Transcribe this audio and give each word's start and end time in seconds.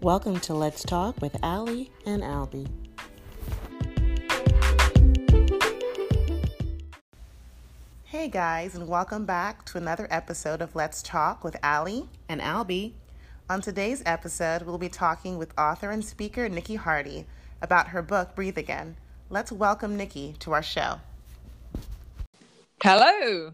Welcome 0.00 0.38
to 0.40 0.54
Let's 0.54 0.84
Talk 0.84 1.20
with 1.20 1.36
Ali 1.42 1.90
and 2.06 2.22
Albie. 2.22 2.68
Hey 8.04 8.28
guys, 8.28 8.76
and 8.76 8.86
welcome 8.86 9.24
back 9.24 9.64
to 9.64 9.76
another 9.76 10.06
episode 10.08 10.62
of 10.62 10.76
Let's 10.76 11.02
Talk 11.02 11.42
with 11.42 11.56
Ali 11.64 12.08
and 12.28 12.40
Albie. 12.40 12.92
On 13.50 13.60
today's 13.60 14.04
episode, 14.06 14.62
we'll 14.62 14.78
be 14.78 14.88
talking 14.88 15.36
with 15.36 15.52
author 15.58 15.90
and 15.90 16.04
speaker 16.04 16.48
Nikki 16.48 16.76
Hardy 16.76 17.26
about 17.60 17.88
her 17.88 18.00
book 18.00 18.36
Breathe 18.36 18.56
Again. 18.56 18.96
Let's 19.30 19.50
welcome 19.50 19.96
Nikki 19.96 20.36
to 20.38 20.52
our 20.52 20.62
show. 20.62 21.00
Hello. 22.80 23.52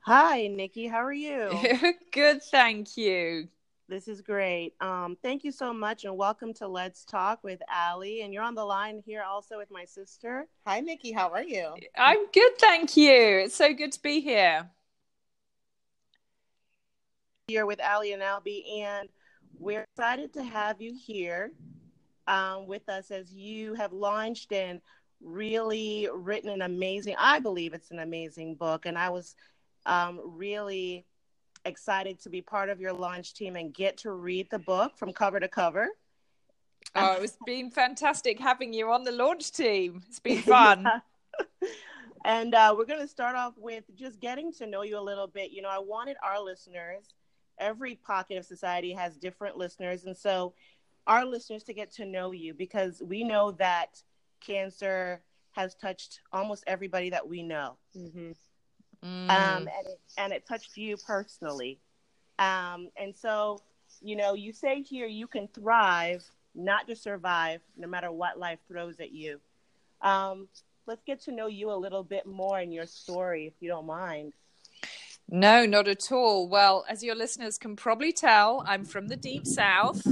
Hi, 0.00 0.48
Nikki. 0.48 0.88
How 0.88 1.02
are 1.02 1.12
you? 1.14 1.50
Good, 2.12 2.42
thank 2.42 2.98
you. 2.98 3.48
This 3.90 4.06
is 4.06 4.20
great. 4.20 4.74
Um, 4.82 5.16
thank 5.22 5.44
you 5.44 5.50
so 5.50 5.72
much, 5.72 6.04
and 6.04 6.14
welcome 6.14 6.52
to 6.54 6.68
Let's 6.68 7.06
Talk 7.06 7.42
with 7.42 7.62
Ali. 7.74 8.20
And 8.20 8.34
you're 8.34 8.42
on 8.42 8.54
the 8.54 8.64
line 8.64 9.02
here 9.06 9.22
also 9.22 9.56
with 9.56 9.70
my 9.70 9.86
sister. 9.86 10.46
Hi, 10.66 10.80
Nikki. 10.80 11.10
How 11.10 11.30
are 11.30 11.42
you? 11.42 11.74
I'm 11.96 12.30
good, 12.30 12.58
thank 12.58 12.98
you. 12.98 13.10
It's 13.10 13.54
so 13.54 13.72
good 13.72 13.92
to 13.92 14.02
be 14.02 14.20
here. 14.20 14.68
Here 17.46 17.64
with 17.64 17.80
Ali 17.80 18.12
and 18.12 18.20
Albie, 18.20 18.82
and 18.82 19.08
we're 19.58 19.86
excited 19.96 20.34
to 20.34 20.44
have 20.44 20.82
you 20.82 20.94
here 20.94 21.52
um, 22.26 22.66
with 22.66 22.86
us 22.90 23.10
as 23.10 23.32
you 23.32 23.72
have 23.72 23.94
launched 23.94 24.52
and 24.52 24.82
really 25.22 26.10
written 26.12 26.50
an 26.50 26.60
amazing. 26.60 27.14
I 27.18 27.38
believe 27.38 27.72
it's 27.72 27.90
an 27.90 28.00
amazing 28.00 28.56
book, 28.56 28.84
and 28.84 28.98
I 28.98 29.08
was 29.08 29.34
um, 29.86 30.20
really 30.22 31.06
excited 31.64 32.20
to 32.20 32.30
be 32.30 32.42
part 32.42 32.68
of 32.68 32.80
your 32.80 32.92
launch 32.92 33.34
team 33.34 33.56
and 33.56 33.72
get 33.72 33.98
to 33.98 34.12
read 34.12 34.48
the 34.50 34.58
book 34.58 34.96
from 34.96 35.12
cover 35.12 35.40
to 35.40 35.48
cover. 35.48 35.88
Oh, 36.94 37.18
it's 37.20 37.36
been 37.46 37.70
fantastic 37.70 38.38
having 38.38 38.72
you 38.72 38.90
on 38.90 39.04
the 39.04 39.12
launch 39.12 39.52
team. 39.52 40.02
It's 40.08 40.20
been 40.20 40.42
fun. 40.42 40.86
And 42.24 42.54
uh, 42.54 42.74
we're 42.76 42.84
going 42.84 43.00
to 43.00 43.08
start 43.08 43.36
off 43.36 43.54
with 43.56 43.84
just 43.94 44.20
getting 44.20 44.52
to 44.54 44.66
know 44.66 44.82
you 44.82 44.98
a 44.98 45.00
little 45.00 45.26
bit. 45.26 45.50
You 45.50 45.62
know, 45.62 45.68
I 45.68 45.78
wanted 45.78 46.16
our 46.22 46.42
listeners, 46.42 47.14
every 47.58 47.94
pocket 47.94 48.38
of 48.38 48.44
society 48.44 48.92
has 48.92 49.16
different 49.16 49.56
listeners. 49.56 50.04
And 50.04 50.16
so, 50.16 50.54
our 51.06 51.24
listeners 51.24 51.62
to 51.64 51.72
get 51.72 51.90
to 51.92 52.04
know 52.04 52.32
you 52.32 52.52
because 52.52 53.00
we 53.02 53.24
know 53.24 53.52
that 53.52 54.02
cancer 54.40 55.22
has 55.52 55.74
touched 55.74 56.20
almost 56.32 56.64
everybody 56.66 57.08
that 57.10 57.26
we 57.26 57.42
know. 57.42 57.78
Mm-hmm. 57.96 58.32
Mm. 59.04 59.30
Um, 59.30 59.68
and, 59.68 59.86
it, 59.86 60.00
and 60.16 60.32
it 60.32 60.46
touched 60.46 60.76
you 60.76 60.96
personally. 60.96 61.78
Um, 62.38 62.90
and 62.96 63.14
so, 63.16 63.60
you 64.00 64.16
know, 64.16 64.34
you 64.34 64.52
say 64.52 64.82
here 64.82 65.06
you 65.06 65.26
can 65.26 65.48
thrive, 65.48 66.24
not 66.54 66.86
just 66.86 67.02
survive, 67.02 67.60
no 67.76 67.88
matter 67.88 68.10
what 68.12 68.38
life 68.38 68.58
throws 68.68 69.00
at 69.00 69.12
you. 69.12 69.40
Um, 70.02 70.48
let's 70.86 71.02
get 71.04 71.20
to 71.22 71.32
know 71.32 71.46
you 71.46 71.70
a 71.70 71.74
little 71.74 72.02
bit 72.02 72.26
more 72.26 72.60
in 72.60 72.72
your 72.72 72.86
story, 72.86 73.46
if 73.46 73.54
you 73.60 73.68
don't 73.68 73.86
mind. 73.86 74.32
No, 75.30 75.66
not 75.66 75.88
at 75.88 76.10
all. 76.10 76.48
Well, 76.48 76.84
as 76.88 77.02
your 77.02 77.14
listeners 77.14 77.58
can 77.58 77.76
probably 77.76 78.12
tell, 78.12 78.64
I'm 78.66 78.84
from 78.84 79.08
the 79.08 79.16
deep 79.16 79.46
south 79.46 80.06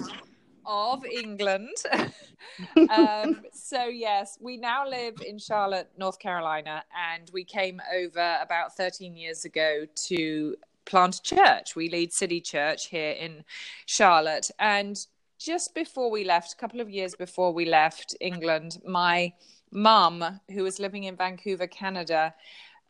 of 0.66 1.04
England. 1.04 1.76
um, 2.90 3.42
so, 3.52 3.84
yes, 3.84 4.38
we 4.40 4.56
now 4.56 4.88
live 4.88 5.14
in 5.26 5.38
Charlotte, 5.38 5.90
North 5.96 6.18
Carolina, 6.18 6.84
and 7.14 7.30
we 7.32 7.44
came 7.44 7.80
over 7.94 8.38
about 8.42 8.76
13 8.76 9.16
years 9.16 9.44
ago 9.44 9.86
to 9.94 10.56
plant 10.84 11.16
a 11.16 11.22
church. 11.22 11.76
We 11.76 11.88
lead 11.88 12.12
City 12.12 12.40
Church 12.40 12.86
here 12.86 13.12
in 13.12 13.44
Charlotte. 13.86 14.50
And 14.58 15.04
just 15.38 15.74
before 15.74 16.10
we 16.10 16.24
left, 16.24 16.52
a 16.52 16.56
couple 16.56 16.80
of 16.80 16.90
years 16.90 17.14
before 17.14 17.52
we 17.52 17.66
left 17.66 18.16
England, 18.20 18.78
my 18.86 19.32
mum, 19.70 20.40
who 20.50 20.62
was 20.62 20.78
living 20.78 21.04
in 21.04 21.16
Vancouver, 21.16 21.66
Canada, 21.66 22.34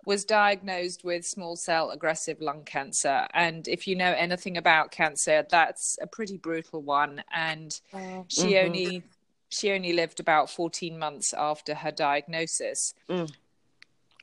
was 0.06 0.24
diagnosed 0.24 1.04
with 1.04 1.26
small 1.26 1.56
cell 1.56 1.90
aggressive 1.90 2.40
lung 2.40 2.62
cancer. 2.64 3.26
And 3.34 3.66
if 3.66 3.88
you 3.88 3.96
know 3.96 4.14
anything 4.16 4.56
about 4.56 4.92
cancer, 4.92 5.44
that's 5.50 5.98
a 6.00 6.06
pretty 6.06 6.38
brutal 6.38 6.80
one. 6.80 7.24
And 7.34 7.78
oh. 7.92 8.24
she 8.28 8.52
mm-hmm. 8.52 8.66
only 8.66 9.02
she 9.48 9.72
only 9.72 9.92
lived 9.92 10.20
about 10.20 10.48
14 10.48 10.98
months 10.98 11.34
after 11.34 11.74
her 11.74 11.90
diagnosis. 11.90 12.94
Mm. 13.08 13.32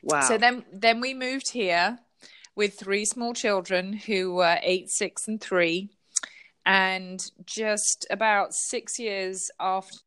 Wow. 0.02 0.22
So 0.22 0.38
then 0.38 0.64
then 0.72 1.02
we 1.02 1.14
moved 1.14 1.50
here 1.50 2.00
with 2.56 2.80
three 2.80 3.04
small 3.04 3.34
children 3.34 3.92
who 3.94 4.34
were 4.36 4.60
eight, 4.64 4.90
six, 4.90 5.28
and 5.28 5.40
three. 5.40 5.90
And 6.66 7.22
just 7.46 8.08
about 8.10 8.54
six 8.54 8.98
years 8.98 9.52
after 9.60 9.98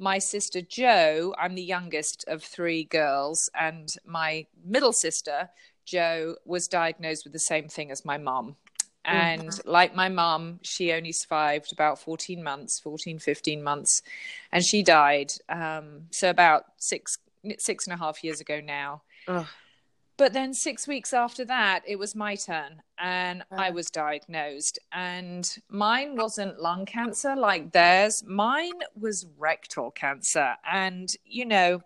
my 0.00 0.18
sister 0.18 0.60
Jo, 0.62 1.34
I'm 1.38 1.54
the 1.54 1.62
youngest 1.62 2.24
of 2.26 2.42
three 2.42 2.84
girls, 2.84 3.50
and 3.58 3.88
my 4.06 4.46
middle 4.64 4.92
sister, 4.92 5.50
Jo, 5.84 6.36
was 6.44 6.66
diagnosed 6.68 7.24
with 7.24 7.32
the 7.32 7.38
same 7.38 7.68
thing 7.68 7.90
as 7.90 8.04
my 8.04 8.18
mom. 8.18 8.56
And 9.04 9.48
mm-hmm. 9.48 9.70
like 9.70 9.94
my 9.94 10.08
mom, 10.08 10.60
she 10.62 10.92
only 10.92 11.12
survived 11.12 11.72
about 11.72 11.98
14 11.98 12.42
months, 12.42 12.80
14, 12.80 13.18
15 13.18 13.62
months, 13.62 14.02
and 14.52 14.64
she 14.64 14.82
died. 14.82 15.32
Um, 15.48 16.06
so 16.10 16.30
about 16.30 16.64
six, 16.76 17.18
six 17.58 17.86
and 17.86 17.94
a 17.94 17.96
half 17.96 18.22
years 18.24 18.40
ago 18.40 18.60
now. 18.60 19.02
Ugh. 19.28 19.46
But 20.20 20.34
then 20.34 20.52
six 20.52 20.86
weeks 20.86 21.14
after 21.14 21.46
that, 21.46 21.82
it 21.86 21.98
was 21.98 22.14
my 22.14 22.34
turn 22.36 22.82
and 22.98 23.42
I 23.50 23.70
was 23.70 23.86
diagnosed. 23.90 24.78
And 24.92 25.50
mine 25.70 26.14
wasn't 26.14 26.60
lung 26.60 26.84
cancer 26.84 27.34
like 27.34 27.72
theirs, 27.72 28.22
mine 28.26 28.80
was 28.94 29.26
rectal 29.38 29.90
cancer. 29.90 30.56
And, 30.70 31.10
you 31.24 31.46
know, 31.46 31.80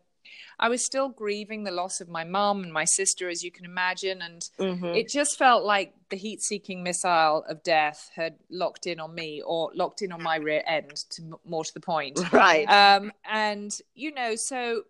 I 0.59 0.69
was 0.69 0.85
still 0.85 1.11
grieving 1.11 1.63
the 1.63 1.71
loss 1.71 2.01
of 2.01 2.09
my 2.09 2.25
mom 2.25 2.65
and 2.65 2.73
my 2.73 2.85
sister, 2.85 3.29
as 3.29 3.45
you 3.45 3.53
can 3.53 3.65
imagine. 3.65 4.21
And 4.21 4.43
mm-hmm. 4.59 4.87
it 4.87 5.09
just 5.09 5.39
felt 5.39 5.63
like 5.63 5.95
the 6.09 6.17
heat 6.17 6.43
seeking 6.43 6.83
missile 6.83 7.45
of 7.49 7.63
death 7.63 8.11
had 8.17 8.35
locked 8.51 8.89
in 8.89 8.99
on 8.99 9.15
me 9.15 9.43
or 9.47 9.71
locked 9.77 10.03
in 10.03 10.11
on 10.11 10.21
my 10.21 10.37
rear 10.39 10.65
end, 10.67 11.05
to 11.11 11.39
more 11.47 11.65
to 11.65 11.73
the 11.73 11.79
point. 11.79 12.19
Right. 12.33 12.67
Um, 12.67 13.13
and, 13.31 13.79
you 13.95 14.13
know, 14.13 14.35
so 14.35 14.83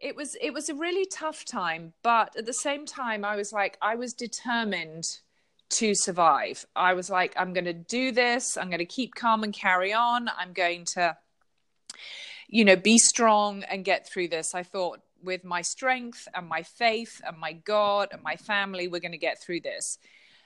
it 0.00 0.14
was 0.14 0.36
it 0.40 0.52
was 0.52 0.68
a 0.68 0.74
really 0.74 1.06
tough 1.06 1.44
time 1.44 1.92
but 2.02 2.36
at 2.36 2.46
the 2.46 2.52
same 2.52 2.86
time 2.86 3.24
i 3.24 3.34
was 3.34 3.52
like 3.52 3.76
i 3.82 3.94
was 3.94 4.12
determined 4.12 5.04
to 5.70 5.94
survive. 5.94 6.66
I 6.74 6.94
was 6.94 7.10
like 7.10 7.34
i'm 7.36 7.52
going 7.52 7.66
to 7.66 7.72
do 7.72 8.12
this. 8.12 8.56
I'm 8.56 8.68
going 8.68 8.78
to 8.78 8.86
keep 8.86 9.14
calm 9.14 9.44
and 9.44 9.52
carry 9.52 9.92
on. 9.92 10.28
I'm 10.36 10.52
going 10.52 10.84
to 10.94 11.16
you 12.48 12.64
know 12.64 12.76
be 12.76 12.98
strong 12.98 13.64
and 13.64 13.84
get 13.84 14.08
through 14.08 14.28
this. 14.28 14.54
I 14.54 14.62
thought 14.62 15.00
with 15.22 15.44
my 15.44 15.62
strength 15.62 16.28
and 16.34 16.48
my 16.48 16.62
faith 16.62 17.20
and 17.26 17.38
my 17.38 17.52
god 17.52 18.08
and 18.12 18.22
my 18.22 18.36
family 18.36 18.86
we're 18.86 19.00
going 19.00 19.12
to 19.12 19.18
get 19.18 19.42
through 19.42 19.60
this 19.60 19.98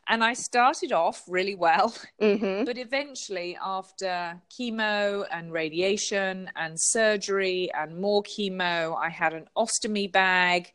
and 0.09 0.25
I 0.25 0.33
started 0.35 0.93
off 0.93 1.23
really 1.29 1.55
well. 1.55 1.95
Mm-hmm. 2.21 2.65
But 2.65 2.79
eventually, 2.79 3.59
after 3.61 4.41
chemo 4.49 5.27
and 5.33 5.53
radiation 5.53 6.49
and 6.55 6.79
surgery 6.79 7.69
and 7.75 8.01
more 8.01 8.23
chemo, 8.23 8.97
I 8.97 9.09
had 9.09 9.33
an 9.33 9.49
ostomy 9.57 10.11
bag 10.11 10.73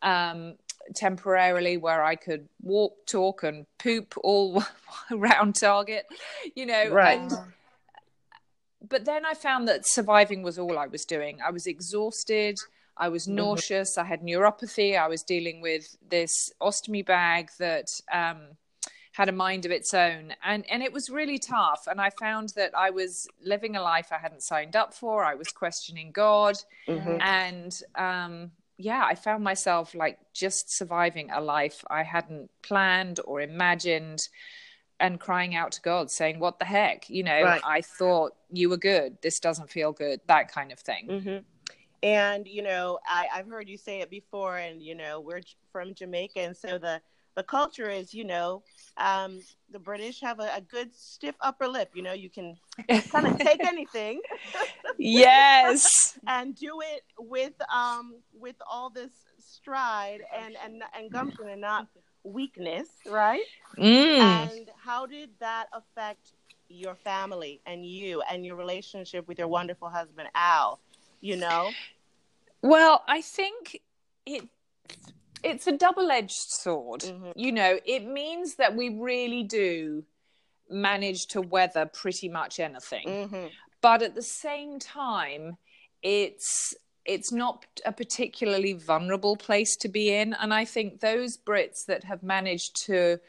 um, 0.00 0.54
temporarily 0.94 1.76
where 1.76 2.02
I 2.02 2.14
could 2.14 2.48
walk, 2.62 3.04
talk, 3.06 3.42
and 3.42 3.66
poop 3.78 4.14
all 4.24 4.64
around 5.10 5.56
Target, 5.56 6.06
you 6.54 6.64
know. 6.64 6.88
Right. 6.88 7.20
And, 7.20 7.32
but 8.88 9.04
then 9.04 9.26
I 9.26 9.34
found 9.34 9.68
that 9.68 9.86
surviving 9.86 10.42
was 10.42 10.58
all 10.58 10.78
I 10.78 10.86
was 10.86 11.04
doing. 11.04 11.40
I 11.44 11.50
was 11.50 11.66
exhausted. 11.66 12.56
I 12.96 13.08
was 13.08 13.26
mm-hmm. 13.26 13.36
nauseous. 13.36 13.98
I 13.98 14.04
had 14.04 14.22
neuropathy. 14.22 14.98
I 14.98 15.08
was 15.08 15.22
dealing 15.22 15.60
with 15.60 15.96
this 16.08 16.32
ostomy 16.62 17.04
bag 17.04 17.50
that 17.58 17.88
um, 18.12 18.56
had 19.16 19.30
a 19.30 19.32
mind 19.32 19.64
of 19.64 19.70
its 19.70 19.94
own. 19.94 20.34
And 20.44 20.62
and 20.70 20.82
it 20.82 20.92
was 20.92 21.08
really 21.08 21.38
tough. 21.38 21.86
And 21.90 22.00
i 22.02 22.10
found 22.10 22.50
that 22.50 22.72
i 22.76 22.90
was 22.90 23.26
living 23.42 23.74
a 23.74 23.82
life 23.82 24.08
i 24.12 24.18
hadn't 24.18 24.42
signed 24.42 24.76
up 24.76 24.92
for. 24.92 25.24
I 25.24 25.34
was 25.34 25.48
questioning 25.48 26.12
god. 26.12 26.56
Mm-hmm. 26.86 27.18
and 27.22 27.82
um, 27.94 28.50
yeah 28.76 29.04
i 29.06 29.14
found 29.14 29.42
myself 29.42 29.94
like 29.94 30.18
just 30.34 30.70
surviving 30.70 31.30
a 31.30 31.40
life 31.40 31.82
i 31.88 32.02
hadn't 32.02 32.50
planned 32.60 33.20
or 33.24 33.40
imagined 33.40 34.28
and 35.00 35.18
crying 35.18 35.54
out 35.54 35.72
to 35.72 35.80
god 35.80 36.10
saying 36.10 36.38
what 36.38 36.58
the 36.58 36.66
heck? 36.66 37.08
You 37.08 37.24
know 37.24 37.42
right. 37.42 37.62
i 37.64 37.80
thought 37.80 38.32
you 38.52 38.68
were 38.68 38.82
good. 38.92 39.16
This 39.22 39.40
doesn't 39.40 39.70
feel 39.70 39.92
good. 39.92 40.20
That 40.26 40.52
kind 40.52 40.70
of 40.72 40.78
thing. 40.78 41.04
Mm-hmm. 41.08 41.38
and 42.02 42.46
you 42.46 42.62
know 42.62 42.98
I, 43.08 43.28
i've 43.36 43.48
heard 43.48 43.66
you 43.66 43.78
say 43.78 44.02
it 44.02 44.10
before 44.10 44.58
and 44.58 44.82
you 44.82 44.94
know 44.94 45.20
we're 45.20 45.40
from 45.72 45.94
jamaica 45.94 46.40
and 46.40 46.56
so 46.64 46.76
the 46.76 47.00
the 47.36 47.42
culture 47.42 47.88
is, 47.88 48.12
you 48.14 48.24
know, 48.24 48.62
um, 48.96 49.40
the 49.70 49.78
British 49.78 50.20
have 50.22 50.40
a, 50.40 50.50
a, 50.56 50.60
good 50.60 50.94
stiff 50.94 51.34
upper 51.40 51.68
lip. 51.68 51.90
You 51.94 52.02
know, 52.02 52.14
you 52.14 52.30
can 52.30 52.56
kind 53.10 53.26
of 53.26 53.38
take 53.38 53.64
anything. 53.64 54.22
yes. 54.98 56.18
and 56.26 56.56
do 56.56 56.80
it 56.80 57.02
with 57.18 57.52
um 57.72 58.14
with 58.38 58.56
all 58.68 58.90
this 58.90 59.10
stride 59.38 60.20
and 60.36 60.56
and 60.64 60.82
and 60.96 61.12
gumption 61.12 61.48
and 61.48 61.60
not 61.60 61.88
weakness, 62.24 62.88
right? 63.08 63.44
Mm. 63.78 64.18
And 64.18 64.70
how 64.82 65.06
did 65.06 65.30
that 65.40 65.66
affect 65.72 66.32
your 66.68 66.94
family 66.94 67.60
and 67.66 67.84
you 67.84 68.22
and 68.30 68.44
your 68.44 68.56
relationship 68.56 69.28
with 69.28 69.38
your 69.38 69.48
wonderful 69.48 69.90
husband 69.90 70.28
Al? 70.34 70.80
You 71.20 71.36
know. 71.36 71.70
Well, 72.62 73.04
I 73.06 73.20
think 73.20 73.80
it 74.24 74.48
it's 75.42 75.66
a 75.66 75.72
double-edged 75.72 76.32
sword. 76.50 77.02
Mhm. 77.02 77.32
You 77.36 77.52
know, 77.52 77.78
it 77.84 78.04
means 78.04 78.56
that 78.56 78.74
we 78.74 78.88
really 78.90 79.42
do 79.42 80.04
manage 80.68 81.26
to 81.28 81.40
weather 81.40 81.86
pretty 81.86 82.28
much 82.28 82.58
anything. 82.60 83.06
Mm-hmm. 83.06 83.46
but 83.82 84.02
at 84.02 84.14
the 84.16 84.22
same 84.22 84.78
time 84.80 85.56
it's 86.02 86.74
it's 87.04 87.30
not 87.30 87.64
a 87.84 87.92
particularly 87.92 88.72
vulnerable 88.72 89.36
place 89.36 89.76
to 89.76 89.88
be 89.88 90.12
in 90.12 90.32
and 90.34 90.52
i 90.52 90.64
think 90.64 91.00
those 91.00 91.36
brits 91.36 91.84
that 91.86 92.02
have 92.02 92.22
managed 92.22 92.74
to 92.86 93.20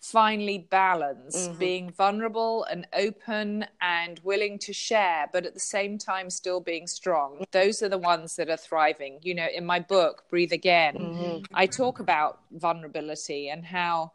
finally 0.00 0.58
balance 0.58 1.48
Mhm. 1.48 1.58
being 1.58 1.90
vulnerable 1.90 2.64
and 2.64 2.86
open 2.92 3.66
and 3.80 4.20
willing 4.20 4.58
to 4.58 4.72
share 4.72 5.28
but 5.32 5.44
at 5.46 5.54
the 5.54 5.60
same 5.60 5.98
time 5.98 6.30
still 6.30 6.60
being 6.60 6.86
strong 6.86 7.44
those 7.50 7.82
are 7.82 7.88
the 7.88 7.98
ones 7.98 8.36
that 8.36 8.48
are 8.48 8.56
thriving 8.56 9.18
you 9.22 9.34
know 9.34 9.48
in 9.54 9.64
my 9.64 9.80
book 9.80 10.24
breathe 10.28 10.52
again 10.52 10.94
Mhm. 10.96 11.46
I 11.54 11.66
talk 11.66 11.98
about 11.98 12.40
vulnerability 12.50 13.48
and 13.48 13.64
how 13.64 14.12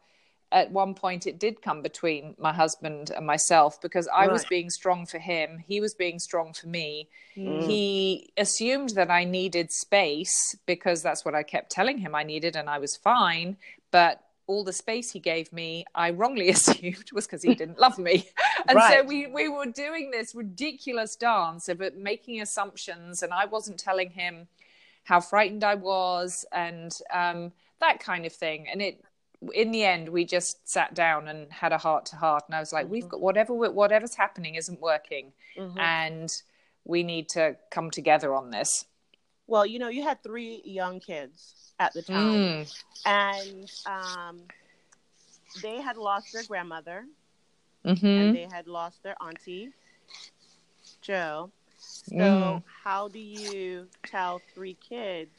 at 0.52 0.70
one 0.70 0.94
point 0.94 1.26
it 1.26 1.38
did 1.38 1.62
come 1.62 1.82
between 1.82 2.34
my 2.38 2.52
husband 2.52 3.10
and 3.10 3.26
myself 3.26 3.80
because 3.80 4.06
I 4.08 4.28
was 4.28 4.44
being 4.44 4.68
strong 4.68 5.06
for 5.06 5.18
him, 5.18 5.58
he 5.66 5.80
was 5.80 5.94
being 5.94 6.18
strong 6.18 6.52
for 6.52 6.68
me. 6.68 7.08
Mm. 7.34 7.66
He 7.66 8.32
assumed 8.36 8.90
that 8.90 9.10
I 9.10 9.24
needed 9.24 9.72
space 9.72 10.54
because 10.66 11.02
that's 11.02 11.24
what 11.24 11.34
I 11.34 11.42
kept 11.42 11.70
telling 11.70 11.98
him 11.98 12.14
I 12.14 12.22
needed 12.22 12.54
and 12.54 12.68
I 12.68 12.78
was 12.78 12.96
fine, 12.96 13.56
but 13.90 14.22
all 14.52 14.64
the 14.64 14.72
space 14.72 15.10
he 15.10 15.18
gave 15.18 15.52
me, 15.52 15.84
I 15.94 16.10
wrongly 16.10 16.48
assumed 16.56 17.10
was 17.12 17.26
because 17.26 17.42
he 17.42 17.54
didn't 17.54 17.78
love 17.78 17.98
me. 17.98 18.28
And 18.68 18.78
so 18.80 19.02
we, 19.02 19.26
we 19.26 19.48
were 19.48 19.66
doing 19.66 20.12
this 20.12 20.36
ridiculous 20.36 21.16
dance 21.16 21.68
of 21.68 21.82
making 21.96 22.40
assumptions, 22.40 23.22
and 23.24 23.32
I 23.32 23.44
wasn't 23.46 23.78
telling 23.78 24.10
him 24.10 24.46
how 25.02 25.20
frightened 25.20 25.64
I 25.64 25.74
was 25.74 26.44
and 26.52 26.92
um, 27.12 27.50
that 27.80 27.98
kind 27.98 28.24
of 28.24 28.32
thing. 28.32 28.68
And 28.70 28.80
it, 28.80 29.04
in 29.52 29.72
the 29.72 29.82
end, 29.82 30.10
we 30.10 30.24
just 30.24 30.68
sat 30.68 30.94
down 30.94 31.26
and 31.26 31.50
had 31.50 31.72
a 31.72 31.78
heart 31.78 32.06
to 32.06 32.16
heart. 32.16 32.44
And 32.46 32.54
I 32.54 32.60
was 32.60 32.72
like, 32.72 32.88
we've 32.88 33.08
got 33.08 33.20
whatever 33.20 33.52
whatever's 33.52 34.14
happening 34.14 34.54
isn't 34.54 34.80
working, 34.80 35.32
Mhm. 35.58 35.78
and 35.80 36.30
we 36.84 37.02
need 37.02 37.28
to 37.30 37.56
come 37.70 37.90
together 37.90 38.32
on 38.32 38.50
this. 38.52 38.84
Well, 39.46 39.66
you 39.66 39.78
know, 39.78 39.88
you 39.88 40.02
had 40.02 40.22
three 40.22 40.62
young 40.64 41.00
kids 41.00 41.54
at 41.78 41.94
the 41.94 42.02
time, 42.02 42.22
Mm. 42.22 42.66
and 43.04 43.70
um, 43.86 44.40
they 45.60 45.80
had 45.80 45.96
lost 45.96 46.32
their 46.32 46.42
grandmother, 46.44 47.04
hmm 47.84 48.06
and 48.06 48.34
they 48.34 48.44
had 48.50 48.66
lost 48.68 49.02
their 49.02 49.16
auntie, 49.22 49.70
Jo. 51.02 51.50
So, 52.08 52.14
Mm. 52.16 52.62
how 52.84 53.08
do 53.08 53.18
you 53.18 53.88
tell 54.06 54.42
three 54.54 54.74
kids 54.88 55.30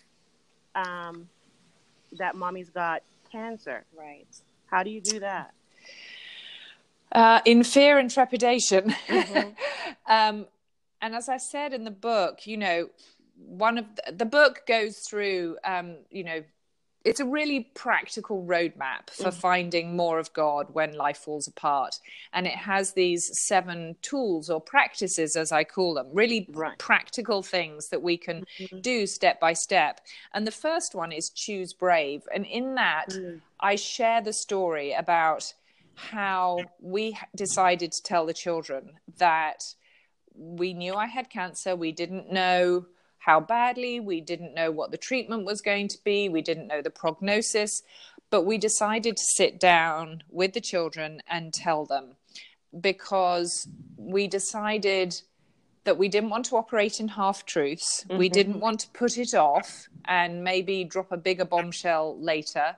um, 0.75 1.29
that 2.13 2.35
mommy's 2.35 2.69
got 2.69 3.01
cancer? 3.31 3.85
Right. 3.95 4.27
How 4.67 4.83
do 4.83 4.89
you 4.89 5.01
do 5.01 5.19
that? 5.19 5.53
uh, 7.13 7.41
in 7.45 7.63
fear 7.63 7.97
and 7.99 8.09
trepidation. 8.09 8.95
Mhm. 9.07 9.55
um, 10.07 10.47
and 11.01 11.15
as 11.15 11.29
I 11.29 11.37
said 11.37 11.73
in 11.73 11.83
the 11.83 11.91
book, 11.91 12.47
you 12.47 12.57
know, 12.57 12.89
one 13.45 13.77
of 13.77 13.85
the, 13.95 14.11
the 14.13 14.25
book 14.25 14.61
goes 14.67 14.99
through, 14.99 15.57
um, 15.63 15.97
you 16.09 16.23
know, 16.23 16.43
it's 17.03 17.19
a 17.19 17.25
really 17.25 17.69
practical 17.75 18.45
roadmap 18.45 19.09
for 19.11 19.29
Mhm. 19.29 19.33
finding 19.33 19.95
more 19.97 20.19
of 20.19 20.31
God 20.31 20.67
when 20.73 20.93
life 20.93 21.17
falls 21.17 21.49
apart. 21.49 21.99
And 22.31 22.47
it 22.47 22.55
has 22.55 22.93
these 22.93 23.37
seven 23.37 23.97
tools 24.01 24.49
or 24.49 24.61
practices, 24.61 25.35
as 25.35 25.51
I 25.51 25.65
call 25.65 25.95
them, 25.95 26.07
really 26.13 26.47
Right. 26.53 26.77
practical 26.77 27.43
things 27.43 27.89
that 27.89 28.01
we 28.01 28.17
can 28.17 28.45
Mhm. 28.57 28.81
do 28.81 29.05
step 29.05 29.39
by 29.41 29.51
step. 29.51 29.99
And 30.33 30.47
the 30.47 30.51
first 30.51 30.95
one 30.95 31.11
is 31.11 31.29
choose 31.29 31.73
brave. 31.73 32.25
And 32.33 32.45
in 32.45 32.75
that, 32.75 33.09
Mm. 33.09 33.41
I 33.59 33.75
share 33.75 34.21
the 34.21 34.33
story 34.33 34.93
about 34.93 35.53
how 35.95 36.71
we 36.79 37.17
decided 37.35 37.91
to 37.91 38.03
tell 38.03 38.25
the 38.25 38.33
children 38.33 38.99
that 39.17 39.75
we 40.33 40.73
knew 40.73 40.95
I 40.95 41.07
had 41.07 41.29
cancer. 41.29 41.75
We 41.75 41.91
didn't 41.91 42.31
know 42.31 42.87
how 43.25 43.39
badly, 43.39 43.99
we 44.01 44.19
didn't 44.19 44.53
know 44.53 44.69
what 44.69 44.91
the 44.91 44.97
treatment 44.97 45.45
was 45.45 45.61
going 45.61 45.87
to 45.87 45.97
be, 46.03 46.27
we 46.27 46.41
didn't 46.41 46.67
know 46.67 46.81
the 46.81 46.89
prognosis, 46.89 47.81
but 48.29 48.41
we 48.45 48.57
decided 48.57 49.15
to 49.15 49.23
sit 49.23 49.59
down 49.59 50.23
with 50.29 50.53
the 50.53 50.59
children 50.61 51.21
and 51.29 51.53
tell 51.53 51.85
them 51.85 52.17
because 52.81 53.67
we 53.95 54.27
decided 54.27 55.21
that 55.85 55.97
we 55.97 56.09
didn't 56.09 56.31
want 56.31 56.45
to 56.45 56.57
operate 56.57 56.99
in 56.99 57.07
half 57.09 57.45
truths. 57.45 58.05
We 58.09 58.29
Mhm. 58.29 58.33
didn't 58.33 58.59
want 58.59 58.79
to 58.81 58.89
put 58.89 59.17
it 59.17 59.33
off 59.33 59.87
and 60.05 60.43
maybe 60.43 60.83
drop 60.83 61.11
a 61.11 61.17
bigger 61.17 61.45
bombshell 61.45 62.19
later. 62.19 62.75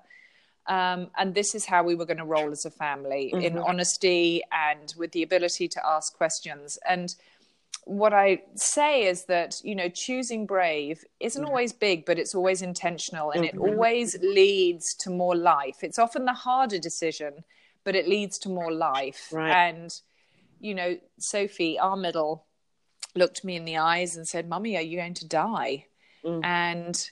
Um, 0.68 1.12
and 1.18 1.34
this 1.34 1.54
is 1.54 1.66
how 1.66 1.84
we 1.84 1.96
were 1.96 2.06
going 2.06 2.18
to 2.18 2.26
roll 2.26 2.52
as 2.52 2.66
a 2.66 2.72
family 2.72 3.30
in 3.32 3.56
Mhm. 3.56 3.66
honesty 3.66 4.44
and 4.52 4.94
with 4.98 5.12
the 5.12 5.24
ability 5.24 5.68
to 5.70 5.86
ask 5.86 6.16
questions. 6.16 6.78
And 6.88 7.16
what 7.86 8.14
I 8.14 8.42
say 8.56 9.06
is 9.06 9.26
that, 9.26 9.62
you 9.64 9.76
know, 9.76 9.90
choosing 9.90 10.48
brave 10.48 11.04
isn't 11.20 11.46
always 11.46 11.72
big, 11.72 12.06
but 12.06 12.18
it's 12.18 12.34
always 12.34 12.64
intentional 12.64 13.32
and 13.32 13.46
it 13.46 13.58
always 13.58 14.18
leads 14.22 14.96
to 14.96 15.12
more 15.12 15.36
life. 15.36 15.84
It's 15.84 16.00
often 16.00 16.26
the 16.26 16.34
harder 16.34 16.80
decision, 16.80 17.44
but 17.84 17.96
it 17.96 18.08
leads 18.08 18.40
to 18.40 18.50
more 18.50 18.72
life. 18.72 19.30
Right. 19.32 19.52
And, 19.52 19.94
you 20.60 20.74
know, 20.74 20.98
Sophie, 21.20 21.78
our 21.78 21.96
middle, 21.96 22.48
looked 23.14 23.44
me 23.44 23.56
in 23.56 23.66
the 23.66 23.78
eyes 23.78 24.18
and 24.18 24.28
said, 24.28 24.50
Mummy, 24.50 24.76
are 24.78 24.82
you 24.82 24.98
going 24.98 25.14
to 25.14 25.28
die? 25.28 25.86
Mm. 26.26 26.44
And 26.44 27.12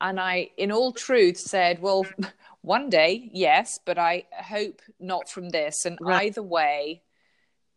and 0.00 0.20
I, 0.20 0.50
in 0.56 0.70
all 0.70 0.92
truth, 0.92 1.38
said, 1.38 1.80
Well, 1.80 2.06
one 2.60 2.90
day, 2.90 3.30
yes, 3.32 3.80
but 3.84 3.98
I 3.98 4.26
hope 4.32 4.80
not 5.00 5.28
from 5.28 5.48
this. 5.48 5.86
And 5.86 5.98
Right. 6.00 6.26
either 6.26 6.42
way, 6.42 7.02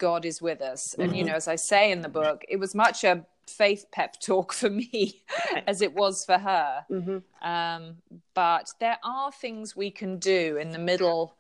God 0.02 0.26
is 0.26 0.42
with 0.42 0.62
us. 0.62 0.96
And, 0.96 1.16
you 1.16 1.24
Mhm. 1.24 1.28
know, 1.28 1.36
as 1.36 1.48
I 1.48 1.56
say 1.56 1.92
in 1.92 2.02
the 2.02 2.10
book, 2.10 2.44
it 2.50 2.58
was 2.58 2.74
much 2.74 3.04
a 3.04 3.24
faith 3.46 3.86
pep 3.92 4.20
talk 4.30 4.52
for 4.52 4.70
me 4.70 5.22
as 5.68 5.82
it 5.82 5.94
was 5.94 6.26
for 6.26 6.40
her. 6.40 6.86
Mhm. 6.90 7.24
Um, 7.44 8.02
but 8.34 8.74
there 8.80 8.98
are 9.04 9.32
things 9.32 9.76
we 9.76 9.92
can 9.92 10.18
do 10.18 10.58
in 10.58 10.72
the 10.72 10.80
middle 10.80 11.36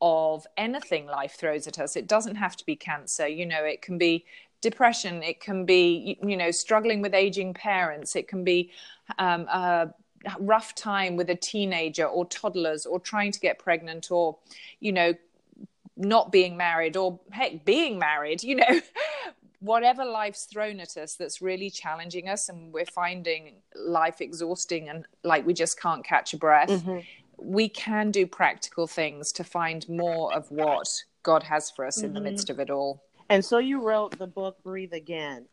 of 0.00 0.46
anything 0.56 1.06
life 1.06 1.34
throws 1.34 1.66
at 1.66 1.78
us. 1.80 1.96
It 1.96 2.06
doesn't 2.06 2.36
have 2.36 2.54
to 2.56 2.64
be 2.64 2.76
cancer. 2.76 3.26
You 3.26 3.46
know, 3.46 3.64
it 3.64 3.82
can 3.82 3.98
be 3.98 4.24
depression. 4.60 5.22
It 5.22 5.40
can 5.40 5.64
be, 5.64 6.16
you 6.22 6.36
know, 6.36 6.52
struggling 6.52 7.02
with 7.02 7.14
aging 7.14 7.54
parents. 7.54 8.14
It 8.14 8.28
can 8.28 8.44
be 8.44 8.70
um, 9.18 9.42
a 9.48 9.92
rough 10.38 10.74
time 10.74 11.16
with 11.16 11.28
a 11.30 11.34
teenager 11.34 12.06
or 12.06 12.24
toddlers 12.26 12.86
or 12.86 13.00
trying 13.00 13.32
to 13.32 13.40
get 13.40 13.58
pregnant 13.58 14.10
or, 14.10 14.38
you 14.80 14.92
know, 14.92 15.14
not 15.96 16.32
being 16.32 16.56
married 16.56 16.96
or 16.96 17.20
heck, 17.30 17.64
being 17.64 17.98
married, 17.98 18.42
you 18.42 18.56
know. 18.56 18.80
Whatever 19.60 20.04
life's 20.04 20.44
thrown 20.44 20.78
at 20.78 20.96
us 20.98 21.14
that's 21.14 21.40
really 21.40 21.70
challenging 21.70 22.28
us, 22.28 22.50
and 22.50 22.70
we're 22.72 22.84
finding 22.84 23.54
life 23.74 24.20
exhausting 24.20 24.90
and 24.90 25.06
like 25.22 25.46
we 25.46 25.54
just 25.54 25.80
can't 25.80 26.04
catch 26.04 26.34
a 26.34 26.36
breath, 26.36 26.68
Mhm. 26.68 27.02
we 27.38 27.68
can 27.70 28.10
do 28.10 28.26
practical 28.26 28.86
things 28.86 29.32
to 29.32 29.44
find 29.44 29.88
more 29.88 30.34
of 30.34 30.50
what 30.50 31.04
God 31.22 31.44
has 31.44 31.70
for 31.70 31.86
us 31.86 32.02
in 32.02 32.12
the 32.12 32.20
Mhm. 32.20 32.24
midst 32.24 32.50
of 32.50 32.60
it 32.60 32.68
all. 32.68 33.02
And 33.30 33.42
so 33.42 33.56
you 33.56 33.80
wrote 33.80 34.18
the 34.18 34.26
book 34.26 34.62
Breathe 34.62 34.92
Again. 34.92 35.48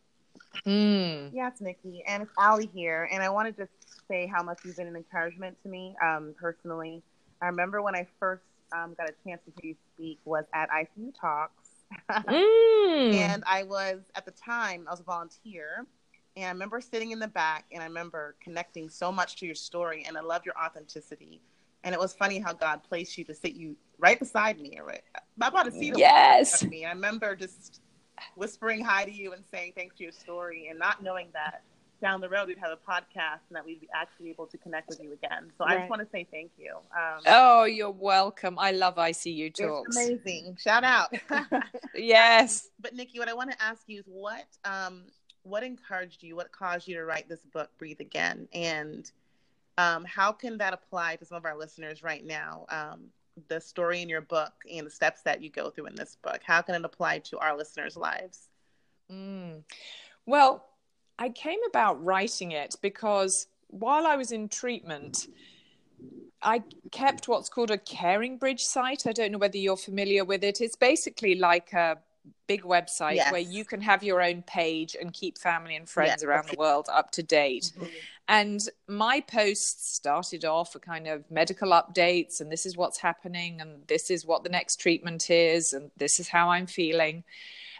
Mm. 0.65 1.29
Yes, 1.33 1.61
Nikki, 1.61 2.03
and 2.05 2.23
it's 2.23 2.31
Allie 2.37 2.69
here, 2.73 3.07
and 3.11 3.23
I 3.23 3.29
wanted 3.29 3.55
to 3.57 3.67
say 4.09 4.27
how 4.27 4.43
much 4.43 4.59
you've 4.65 4.75
been 4.75 4.87
an 4.87 4.97
encouragement 4.97 5.57
to 5.63 5.69
me 5.69 5.95
um, 6.03 6.35
personally. 6.37 7.01
I 7.41 7.45
remember 7.45 7.81
when 7.81 7.95
I 7.95 8.05
first 8.19 8.43
um, 8.71 8.93
got 8.97 9.09
a 9.09 9.13
chance 9.27 9.41
to 9.45 9.51
hear 9.61 9.69
you 9.71 9.75
speak 9.95 10.19
was 10.25 10.45
at 10.53 10.69
ICU 10.69 11.13
Talks, 11.19 11.69
Mm. 12.09 13.13
and 13.13 13.43
I 13.45 13.63
was 13.63 14.01
at 14.15 14.25
the 14.25 14.31
time 14.31 14.85
I 14.87 14.91
was 14.91 14.99
a 15.01 15.03
volunteer, 15.03 15.85
and 16.37 16.45
I 16.45 16.49
remember 16.49 16.79
sitting 16.81 17.11
in 17.11 17.19
the 17.19 17.27
back, 17.27 17.65
and 17.71 17.83
I 17.83 17.85
remember 17.85 18.35
connecting 18.41 18.89
so 18.89 19.11
much 19.11 19.35
to 19.37 19.45
your 19.45 19.55
story, 19.55 20.05
and 20.07 20.17
I 20.17 20.21
love 20.21 20.45
your 20.45 20.55
authenticity. 20.57 21.41
And 21.83 21.93
it 21.95 21.99
was 21.99 22.13
funny 22.13 22.39
how 22.39 22.53
God 22.53 22.81
placed 22.83 23.17
you 23.17 23.23
to 23.25 23.33
sit 23.33 23.53
you 23.53 23.75
right 23.97 24.19
beside 24.19 24.59
me, 24.59 24.79
right, 24.81 25.01
about 25.41 25.67
a 25.67 25.71
seat 25.71 25.89
away 25.93 25.99
Yes. 25.99 26.59
from 26.61 26.69
me. 26.69 26.85
I 26.85 26.91
remember 26.91 27.35
just 27.35 27.81
whispering 28.35 28.83
hi 28.85 29.03
to 29.03 29.11
you 29.11 29.33
and 29.33 29.43
saying 29.51 29.73
thanks 29.75 29.97
for 29.97 30.03
your 30.03 30.11
story, 30.11 30.67
and 30.69 30.77
not 30.79 31.03
knowing 31.03 31.27
that 31.33 31.63
down 32.01 32.19
the 32.19 32.27
road 32.29 32.47
we'd 32.47 32.57
have 32.57 32.71
a 32.71 32.91
podcast 32.91 33.39
and 33.49 33.55
that 33.55 33.63
we'd 33.65 33.79
be 33.79 33.87
actually 33.93 34.29
able 34.29 34.47
to 34.47 34.57
connect 34.57 34.89
with 34.89 34.99
you 35.01 35.13
again. 35.13 35.51
So 35.57 35.63
I 35.63 35.77
just 35.77 35.89
want 35.89 36.01
to 36.01 36.07
say 36.11 36.27
thank 36.31 36.51
you. 36.57 36.75
Um, 36.95 37.21
Oh, 37.27 37.63
you're 37.65 37.91
welcome. 37.91 38.57
I 38.59 38.71
love 38.71 38.95
ICU 38.95 39.47
it's 39.47 39.59
talks. 39.59 39.95
amazing. 39.95 40.57
Shout 40.59 40.83
out. 40.83 41.13
Yes. 41.95 42.69
but 42.79 42.95
Nikki, 42.95 43.19
what 43.19 43.29
I 43.29 43.33
want 43.33 43.51
to 43.51 43.61
ask 43.61 43.83
you 43.87 43.99
is 43.99 44.05
what 44.07 44.45
um, 44.65 45.03
what 45.43 45.63
encouraged 45.63 46.23
you? 46.23 46.35
What 46.35 46.51
caused 46.51 46.87
you 46.87 46.95
to 46.95 47.05
write 47.05 47.29
this 47.29 47.41
book, 47.53 47.69
Breathe 47.77 47.99
Again? 48.01 48.47
And 48.53 49.09
um, 49.77 50.03
how 50.05 50.31
can 50.31 50.57
that 50.57 50.73
apply 50.73 51.15
to 51.17 51.25
some 51.25 51.37
of 51.37 51.45
our 51.45 51.57
listeners 51.57 52.03
right 52.03 52.25
now? 52.25 52.65
Um, 52.69 53.05
the 53.47 53.59
story 53.61 54.01
in 54.01 54.09
your 54.09 54.21
book 54.21 54.51
and 54.71 54.85
the 54.85 54.91
steps 54.91 55.21
that 55.23 55.41
you 55.41 55.49
go 55.49 55.69
through 55.69 55.85
in 55.85 55.95
this 55.95 56.17
book? 56.21 56.41
How 56.43 56.61
can 56.61 56.75
it 56.75 56.83
apply 56.83 57.19
to 57.19 57.37
our 57.39 57.55
listeners' 57.55 57.95
lives? 57.95 58.49
Mm. 59.11 59.63
Well, 60.25 60.65
I 61.21 61.29
came 61.29 61.59
about 61.69 62.03
writing 62.03 62.51
it 62.51 62.75
because 62.81 63.45
while 63.67 64.07
I 64.07 64.15
was 64.15 64.31
in 64.31 64.49
treatment, 64.49 65.27
I 66.41 66.63
kept 66.91 67.27
what's 67.27 67.47
called 67.47 67.69
a 67.69 67.77
Caring 67.77 68.39
Bridge 68.39 68.63
site. 68.63 69.05
I 69.05 69.11
don't 69.11 69.31
know 69.31 69.37
whether 69.37 69.59
you're 69.59 69.77
familiar 69.77 70.25
with 70.25 70.43
it. 70.43 70.61
It's 70.61 70.75
basically 70.75 71.35
like 71.35 71.73
a 71.73 71.99
big 72.47 72.63
website 72.63 73.17
yes. 73.17 73.31
where 73.31 73.39
you 73.39 73.63
can 73.63 73.81
have 73.81 74.03
your 74.03 74.19
own 74.19 74.41
page 74.41 74.97
and 74.99 75.13
keep 75.13 75.37
family 75.37 75.75
and 75.75 75.87
friends 75.87 76.09
yes. 76.09 76.23
around 76.23 76.49
the 76.49 76.57
world 76.57 76.87
up 76.91 77.11
to 77.11 77.21
date. 77.21 77.71
Mm-hmm. 77.75 77.85
And 78.27 78.59
my 78.87 79.21
posts 79.21 79.93
started 79.93 80.43
off 80.43 80.73
a 80.73 80.79
kind 80.79 81.07
of 81.07 81.29
medical 81.29 81.69
updates, 81.69 82.41
and 82.41 82.51
this 82.51 82.65
is 82.65 82.75
what's 82.75 82.97
happening, 82.97 83.61
and 83.61 83.85
this 83.87 84.09
is 84.09 84.25
what 84.25 84.43
the 84.43 84.49
next 84.49 84.77
treatment 84.77 85.29
is, 85.29 85.73
and 85.73 85.91
this 85.97 86.19
is 86.19 86.29
how 86.29 86.49
I'm 86.49 86.65
feeling. 86.65 87.23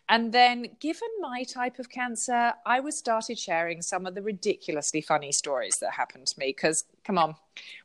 And 0.10 0.34
then, 0.34 0.67
given 0.79 1.08
my 1.20 1.43
type 1.43 1.79
of 1.79 1.89
cancer, 1.89 2.53
I 2.65 2.79
was 2.79 2.98
started 2.98 3.39
sharing 3.39 3.81
some 3.81 4.05
of 4.05 4.15
the 4.15 4.22
ridiculously 4.22 5.01
funny 5.01 5.31
stories 5.31 5.77
that 5.79 5.93
happened 5.93 6.27
to 6.27 6.39
me. 6.39 6.48
Because, 6.48 6.84
come 7.03 7.17
on, 7.17 7.36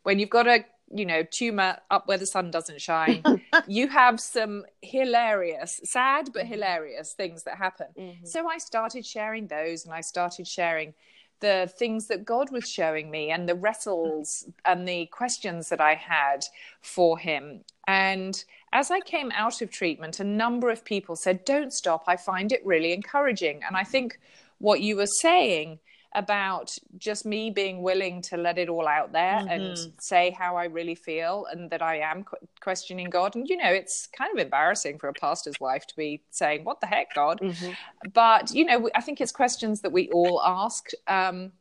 when 0.02 0.18
you've 0.18 0.30
got 0.30 0.46
a 0.46 0.64
you 0.94 1.04
know 1.04 1.24
tumor 1.24 1.78
up 1.90 2.06
where 2.06 2.18
the 2.18 2.26
sun 2.26 2.50
doesn't 2.50 2.80
shine, 2.80 3.22
you 3.68 3.88
have 3.88 4.20
some 4.20 4.64
hilarious, 4.82 5.80
sad 5.84 6.30
but 6.32 6.46
hilarious 6.46 7.12
things 7.12 7.44
that 7.44 7.58
happen. 7.58 7.86
Mm-hmm. 7.98 8.26
So 8.26 8.48
I 8.48 8.58
started 8.58 9.06
sharing 9.06 9.46
those, 9.46 9.84
and 9.84 9.94
I 9.94 10.00
started 10.00 10.48
sharing 10.48 10.94
the 11.40 11.70
things 11.78 12.06
that 12.06 12.24
God 12.24 12.50
was 12.50 12.68
showing 12.68 13.10
me 13.10 13.30
and 13.30 13.48
the 13.48 13.54
wrestles 13.54 14.46
and 14.64 14.86
the 14.86 15.06
questions 15.06 15.68
that 15.68 15.80
I 15.80 15.94
had 15.94 16.44
for 16.80 17.18
Him. 17.18 17.60
And 17.86 18.42
as 18.72 18.90
I 18.90 19.00
came 19.00 19.30
out 19.32 19.62
of 19.62 19.70
treatment, 19.70 20.20
a 20.20 20.24
number 20.24 20.70
of 20.70 20.84
people 20.84 21.16
said, 21.16 21.44
Don't 21.44 21.72
stop. 21.72 22.04
I 22.06 22.16
find 22.16 22.52
it 22.52 22.64
really 22.64 22.92
encouraging. 22.92 23.62
And 23.66 23.76
I 23.76 23.84
think 23.84 24.18
what 24.58 24.80
you 24.80 24.96
were 24.96 25.06
saying 25.06 25.78
about 26.16 26.76
just 26.96 27.26
me 27.26 27.50
being 27.50 27.82
willing 27.82 28.22
to 28.22 28.38
let 28.38 28.56
it 28.56 28.68
all 28.70 28.88
out 28.88 29.12
there 29.12 29.36
mm-hmm. 29.36 29.48
and 29.48 29.78
say 29.98 30.30
how 30.30 30.56
I 30.56 30.64
really 30.64 30.94
feel 30.94 31.46
and 31.52 31.70
that 31.70 31.82
I 31.82 31.98
am 31.98 32.24
questioning 32.60 33.10
God. 33.10 33.36
And, 33.36 33.46
you 33.48 33.56
know, 33.56 33.70
it's 33.70 34.08
kind 34.08 34.32
of 34.32 34.42
embarrassing 34.42 34.98
for 34.98 35.08
a 35.08 35.12
pastor's 35.12 35.60
wife 35.60 35.86
to 35.86 35.96
be 35.96 36.22
saying, 36.30 36.64
What 36.64 36.80
the 36.80 36.86
heck, 36.86 37.14
God? 37.14 37.40
Mm-hmm. 37.40 37.72
But, 38.14 38.52
you 38.52 38.64
know, 38.64 38.88
I 38.94 39.02
think 39.02 39.20
it's 39.20 39.30
questions 39.30 39.82
that 39.82 39.92
we 39.92 40.08
all 40.10 40.42
ask. 40.42 40.88
Um, 41.06 41.52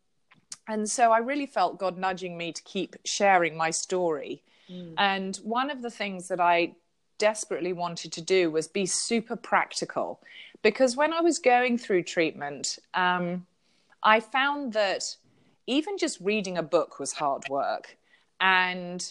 and 0.68 0.90
so 0.90 1.12
I 1.12 1.20
really 1.20 1.46
felt 1.46 1.78
God 1.78 1.98
nudging 1.98 2.38
me 2.38 2.54
to 2.54 2.64
keep 2.64 2.96
sharing 3.04 3.58
my 3.58 3.72
story. 3.72 4.42
Mm. 4.72 4.94
And 4.98 5.36
one 5.38 5.70
of 5.70 5.82
the 5.82 5.92
things 5.92 6.30
that 6.30 6.40
I 6.40 6.76
desperately 7.18 7.74
wanted 7.74 8.14
to 8.14 8.22
do 8.22 8.50
was 8.50 8.68
be 8.68 8.86
super 8.86 9.36
practical 9.36 10.22
because 10.64 10.96
when 10.96 11.14
I 11.14 11.22
was 11.22 11.38
going 11.38 11.78
through 11.78 12.04
treatment, 12.04 12.80
um, 12.96 13.46
I 14.06 14.20
found 14.22 14.74
that 14.74 15.04
even 15.68 15.98
just 15.98 16.22
reading 16.22 16.58
a 16.58 16.64
book 16.64 17.00
was 17.00 17.14
hard 17.14 17.44
work. 17.50 17.98
And 18.40 19.04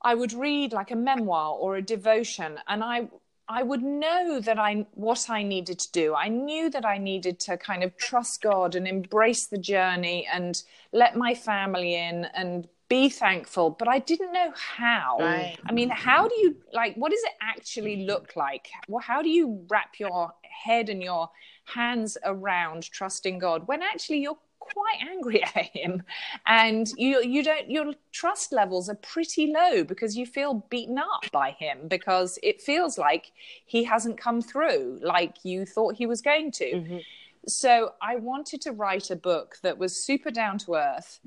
I 0.00 0.14
would 0.14 0.32
read 0.32 0.72
like 0.72 0.90
a 0.90 0.96
memoir 0.96 1.54
or 1.54 1.76
a 1.76 1.82
devotion, 1.82 2.58
and 2.68 2.84
I 2.84 3.08
I 3.48 3.62
would 3.62 3.82
know 3.82 4.40
that 4.40 4.58
I 4.58 4.86
what 4.94 5.28
I 5.28 5.42
needed 5.42 5.78
to 5.80 5.92
do. 5.92 6.14
I 6.14 6.28
knew 6.28 6.70
that 6.70 6.84
I 6.84 6.98
needed 6.98 7.40
to 7.40 7.56
kind 7.56 7.82
of 7.82 7.96
trust 7.96 8.42
God 8.42 8.74
and 8.74 8.86
embrace 8.86 9.46
the 9.46 9.58
journey 9.58 10.28
and 10.32 10.62
let 10.92 11.16
my 11.16 11.34
family 11.34 11.94
in 11.94 12.26
and 12.26 12.68
be 12.88 13.08
thankful, 13.08 13.70
but 13.70 13.88
I 13.88 13.98
didn't 13.98 14.32
know 14.32 14.52
how. 14.54 15.18
Right. 15.20 15.58
I 15.66 15.72
mean, 15.72 15.90
how 15.90 16.28
do 16.28 16.34
you 16.36 16.56
like 16.72 16.94
what 16.94 17.10
does 17.10 17.22
it 17.24 17.34
actually 17.40 18.04
look 18.04 18.36
like? 18.36 18.68
Well, 18.86 19.02
how 19.02 19.20
do 19.22 19.30
you 19.30 19.66
wrap 19.68 19.98
your 19.98 20.32
head 20.42 20.88
and 20.88 21.02
your 21.02 21.30
hands 21.74 22.16
around 22.24 22.90
trusting 22.90 23.38
God 23.38 23.66
when 23.66 23.82
actually 23.82 24.18
you're 24.18 24.38
quite 24.58 24.98
angry 25.08 25.42
at 25.54 25.66
him 25.66 26.02
and 26.46 26.88
you 26.96 27.22
you 27.22 27.42
don't 27.42 27.70
your 27.70 27.92
trust 28.12 28.52
levels 28.52 28.88
are 28.88 28.96
pretty 28.96 29.52
low 29.52 29.84
because 29.84 30.16
you 30.16 30.26
feel 30.26 30.66
beaten 30.70 30.98
up 30.98 31.30
by 31.32 31.50
him 31.52 31.88
because 31.88 32.38
it 32.42 32.60
feels 32.60 32.98
like 32.98 33.32
he 33.66 33.84
hasn't 33.84 34.18
come 34.18 34.40
through 34.40 34.98
like 35.02 35.44
you 35.44 35.64
thought 35.64 35.94
he 35.94 36.06
was 36.06 36.20
going 36.20 36.50
to 36.50 36.72
mm-hmm. 36.72 36.98
so 37.46 37.92
i 38.02 38.16
wanted 38.16 38.60
to 38.60 38.72
write 38.72 39.10
a 39.10 39.16
book 39.16 39.56
that 39.62 39.78
was 39.78 39.96
super 39.96 40.30
down 40.30 40.58
to 40.58 40.74
earth 40.74 41.20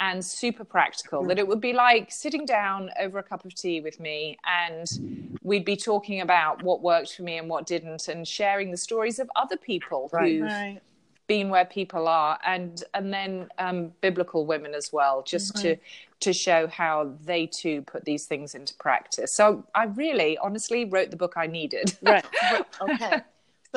and 0.00 0.24
super 0.24 0.64
practical 0.64 1.24
that 1.24 1.38
it 1.38 1.46
would 1.46 1.60
be 1.60 1.72
like 1.72 2.10
sitting 2.12 2.44
down 2.44 2.90
over 3.00 3.18
a 3.18 3.22
cup 3.22 3.44
of 3.44 3.54
tea 3.54 3.80
with 3.80 3.98
me 3.98 4.36
and 4.46 5.38
we'd 5.42 5.64
be 5.64 5.76
talking 5.76 6.20
about 6.20 6.62
what 6.62 6.82
worked 6.82 7.14
for 7.14 7.22
me 7.22 7.38
and 7.38 7.48
what 7.48 7.66
didn't 7.66 8.08
and 8.08 8.28
sharing 8.28 8.70
the 8.70 8.76
stories 8.76 9.18
of 9.18 9.30
other 9.36 9.56
people 9.56 10.10
right. 10.12 10.32
who've 10.32 10.42
right. 10.42 10.80
been 11.26 11.48
where 11.48 11.64
people 11.64 12.08
are 12.08 12.38
and 12.46 12.84
and 12.92 13.12
then 13.12 13.48
um, 13.58 13.90
biblical 14.02 14.44
women 14.44 14.74
as 14.74 14.92
well 14.92 15.22
just 15.22 15.54
mm-hmm. 15.54 15.68
to 15.68 15.76
to 16.20 16.32
show 16.32 16.66
how 16.66 17.10
they 17.24 17.46
too 17.46 17.80
put 17.82 18.04
these 18.04 18.26
things 18.26 18.54
into 18.54 18.74
practice 18.74 19.32
so 19.32 19.64
i 19.74 19.84
really 19.84 20.36
honestly 20.38 20.84
wrote 20.84 21.10
the 21.10 21.16
book 21.16 21.34
i 21.36 21.46
needed 21.46 21.96
right 22.02 22.26
okay 22.82 23.22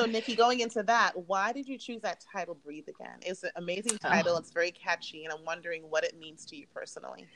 so, 0.00 0.06
Nikki, 0.06 0.34
going 0.34 0.60
into 0.60 0.82
that, 0.84 1.12
why 1.26 1.52
did 1.52 1.68
you 1.68 1.76
choose 1.76 2.00
that 2.02 2.24
title, 2.32 2.56
Breathe 2.64 2.88
Again? 2.88 3.18
It's 3.22 3.42
an 3.42 3.50
amazing 3.56 3.98
title. 3.98 4.34
Oh. 4.34 4.38
It's 4.38 4.50
very 4.50 4.70
catchy, 4.70 5.24
and 5.24 5.32
I'm 5.32 5.44
wondering 5.44 5.82
what 5.88 6.04
it 6.04 6.18
means 6.18 6.44
to 6.46 6.56
you 6.56 6.66
personally. 6.72 7.26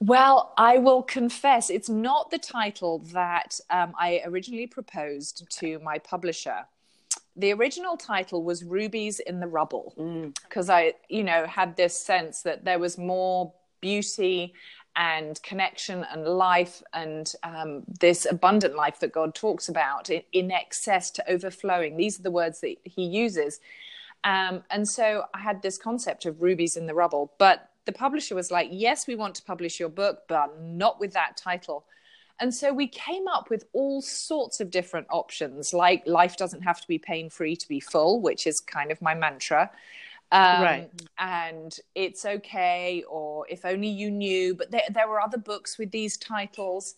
Well, 0.00 0.52
I 0.58 0.78
will 0.78 1.02
confess, 1.02 1.70
it's 1.70 1.88
not 1.88 2.30
the 2.30 2.38
title 2.38 2.98
that 3.12 3.60
um, 3.70 3.92
I 3.98 4.22
originally 4.24 4.66
proposed 4.66 5.46
to 5.60 5.78
my 5.78 5.98
publisher. 5.98 6.66
The 7.36 7.52
original 7.52 7.96
title 7.96 8.42
was 8.42 8.64
Rubies 8.64 9.20
in 9.20 9.38
the 9.38 9.46
Rubble, 9.46 9.94
because 10.48 10.68
mm. 10.68 10.74
I, 10.74 10.94
you 11.08 11.22
know, 11.22 11.46
had 11.46 11.76
this 11.76 11.96
sense 11.96 12.42
that 12.42 12.64
there 12.64 12.80
was 12.80 12.98
more 12.98 13.52
beauty 13.80 14.54
and 14.96 15.42
connection 15.42 16.06
and 16.12 16.24
life 16.24 16.82
and 16.92 17.32
um, 17.42 17.82
this 18.00 18.26
abundant 18.30 18.76
life 18.76 19.00
that 19.00 19.12
God 19.12 19.34
talks 19.34 19.68
about 19.68 20.08
in, 20.10 20.22
in, 20.32 20.50
excess 20.50 21.10
to 21.12 21.30
overflowing. 21.30 21.96
These 21.96 22.20
are 22.20 22.22
the 22.22 22.30
words 22.30 22.60
that 22.60 22.76
he 22.84 23.04
uses. 23.04 23.60
Um, 24.22 24.62
and 24.70 24.88
so 24.88 25.24
I 25.34 25.40
had 25.40 25.62
this 25.62 25.78
concept 25.78 26.26
of 26.26 26.40
rubies 26.40 26.76
in 26.76 26.86
the 26.86 26.94
rubble. 26.94 27.32
But 27.38 27.70
the 27.86 27.92
publisher 27.92 28.34
was 28.34 28.50
like, 28.50 28.68
Yes, 28.70 29.06
we 29.06 29.16
want 29.16 29.34
to 29.36 29.42
publish 29.42 29.80
your 29.80 29.88
book, 29.88 30.22
but 30.28 30.60
not 30.60 31.00
with 31.00 31.12
that 31.14 31.36
title. 31.36 31.84
And 32.40 32.52
so 32.52 32.72
we 32.72 32.88
came 32.88 33.28
up 33.28 33.48
with 33.48 33.64
all 33.72 34.02
sorts 34.02 34.60
of 34.60 34.70
different 34.70 35.06
options, 35.10 35.72
like 35.72 36.04
life 36.06 36.36
doesn't 36.36 36.62
have 36.62 36.80
to 36.80 36.88
be 36.88 36.98
pain 36.98 37.30
free 37.30 37.54
to 37.54 37.68
be 37.68 37.78
full, 37.78 38.20
which 38.20 38.46
is 38.46 38.58
kind 38.58 38.90
of 38.90 39.00
my 39.00 39.14
mantra. 39.14 39.70
Um, 40.34 40.62
right. 40.62 40.90
And 41.18 41.76
it's 41.94 42.24
okay, 42.24 43.04
or 43.08 43.46
if 43.48 43.64
only 43.64 43.88
you 43.88 44.10
knew. 44.10 44.56
But 44.56 44.72
there, 44.72 44.82
there 44.92 45.08
were 45.08 45.20
other 45.20 45.38
books 45.38 45.78
with 45.78 45.92
these 45.92 46.16
titles. 46.16 46.96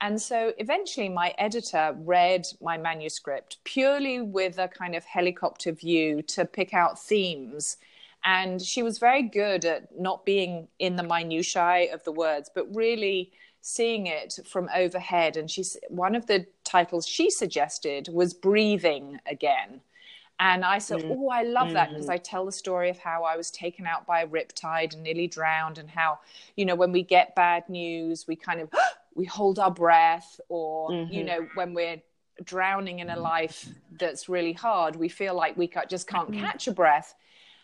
And 0.00 0.22
so 0.22 0.52
eventually, 0.58 1.08
my 1.08 1.34
editor 1.38 1.96
read 1.98 2.46
my 2.62 2.78
manuscript 2.78 3.58
purely 3.64 4.20
with 4.20 4.58
a 4.58 4.68
kind 4.68 4.94
of 4.94 5.04
helicopter 5.04 5.72
view 5.72 6.22
to 6.22 6.44
pick 6.44 6.72
out 6.72 7.02
themes. 7.02 7.78
And 8.24 8.62
she 8.62 8.84
was 8.84 8.98
very 8.98 9.22
good 9.22 9.64
at 9.64 9.88
not 9.98 10.24
being 10.24 10.68
in 10.78 10.94
the 10.94 11.02
minutiae 11.02 11.92
of 11.92 12.04
the 12.04 12.12
words, 12.12 12.48
but 12.54 12.72
really 12.72 13.32
seeing 13.60 14.06
it 14.06 14.38
from 14.46 14.70
overhead. 14.72 15.36
And 15.36 15.50
she's 15.50 15.76
one 15.88 16.14
of 16.14 16.26
the 16.26 16.46
titles 16.62 17.08
she 17.08 17.28
suggested 17.28 18.08
was 18.08 18.34
Breathing 18.34 19.18
Again. 19.26 19.80
And 20.40 20.64
I 20.64 20.78
said, 20.78 21.00
mm. 21.00 21.16
Oh, 21.16 21.30
I 21.30 21.42
love 21.42 21.72
that 21.72 21.90
because 21.90 22.06
mm. 22.06 22.12
I 22.12 22.16
tell 22.16 22.44
the 22.46 22.52
story 22.52 22.90
of 22.90 22.98
how 22.98 23.24
I 23.24 23.36
was 23.36 23.50
taken 23.50 23.86
out 23.86 24.06
by 24.06 24.22
a 24.22 24.26
riptide 24.26 24.94
and 24.94 25.02
nearly 25.02 25.26
drowned, 25.26 25.78
and 25.78 25.90
how, 25.90 26.20
you 26.56 26.64
know, 26.64 26.76
when 26.76 26.92
we 26.92 27.02
get 27.02 27.34
bad 27.34 27.68
news, 27.68 28.26
we 28.28 28.36
kind 28.36 28.60
of 28.60 28.70
we 29.14 29.24
hold 29.24 29.58
our 29.58 29.70
breath, 29.70 30.40
or 30.48 30.90
mm-hmm. 30.90 31.12
you 31.12 31.24
know, 31.24 31.48
when 31.54 31.74
we're 31.74 32.00
drowning 32.44 33.00
in 33.00 33.10
a 33.10 33.18
life 33.18 33.68
that's 33.98 34.28
really 34.28 34.52
hard, 34.52 34.94
we 34.94 35.08
feel 35.08 35.34
like 35.34 35.56
we 35.56 35.68
just 35.88 36.06
can't 36.06 36.30
mm-hmm. 36.30 36.40
catch 36.40 36.68
a 36.68 36.72
breath. 36.72 37.16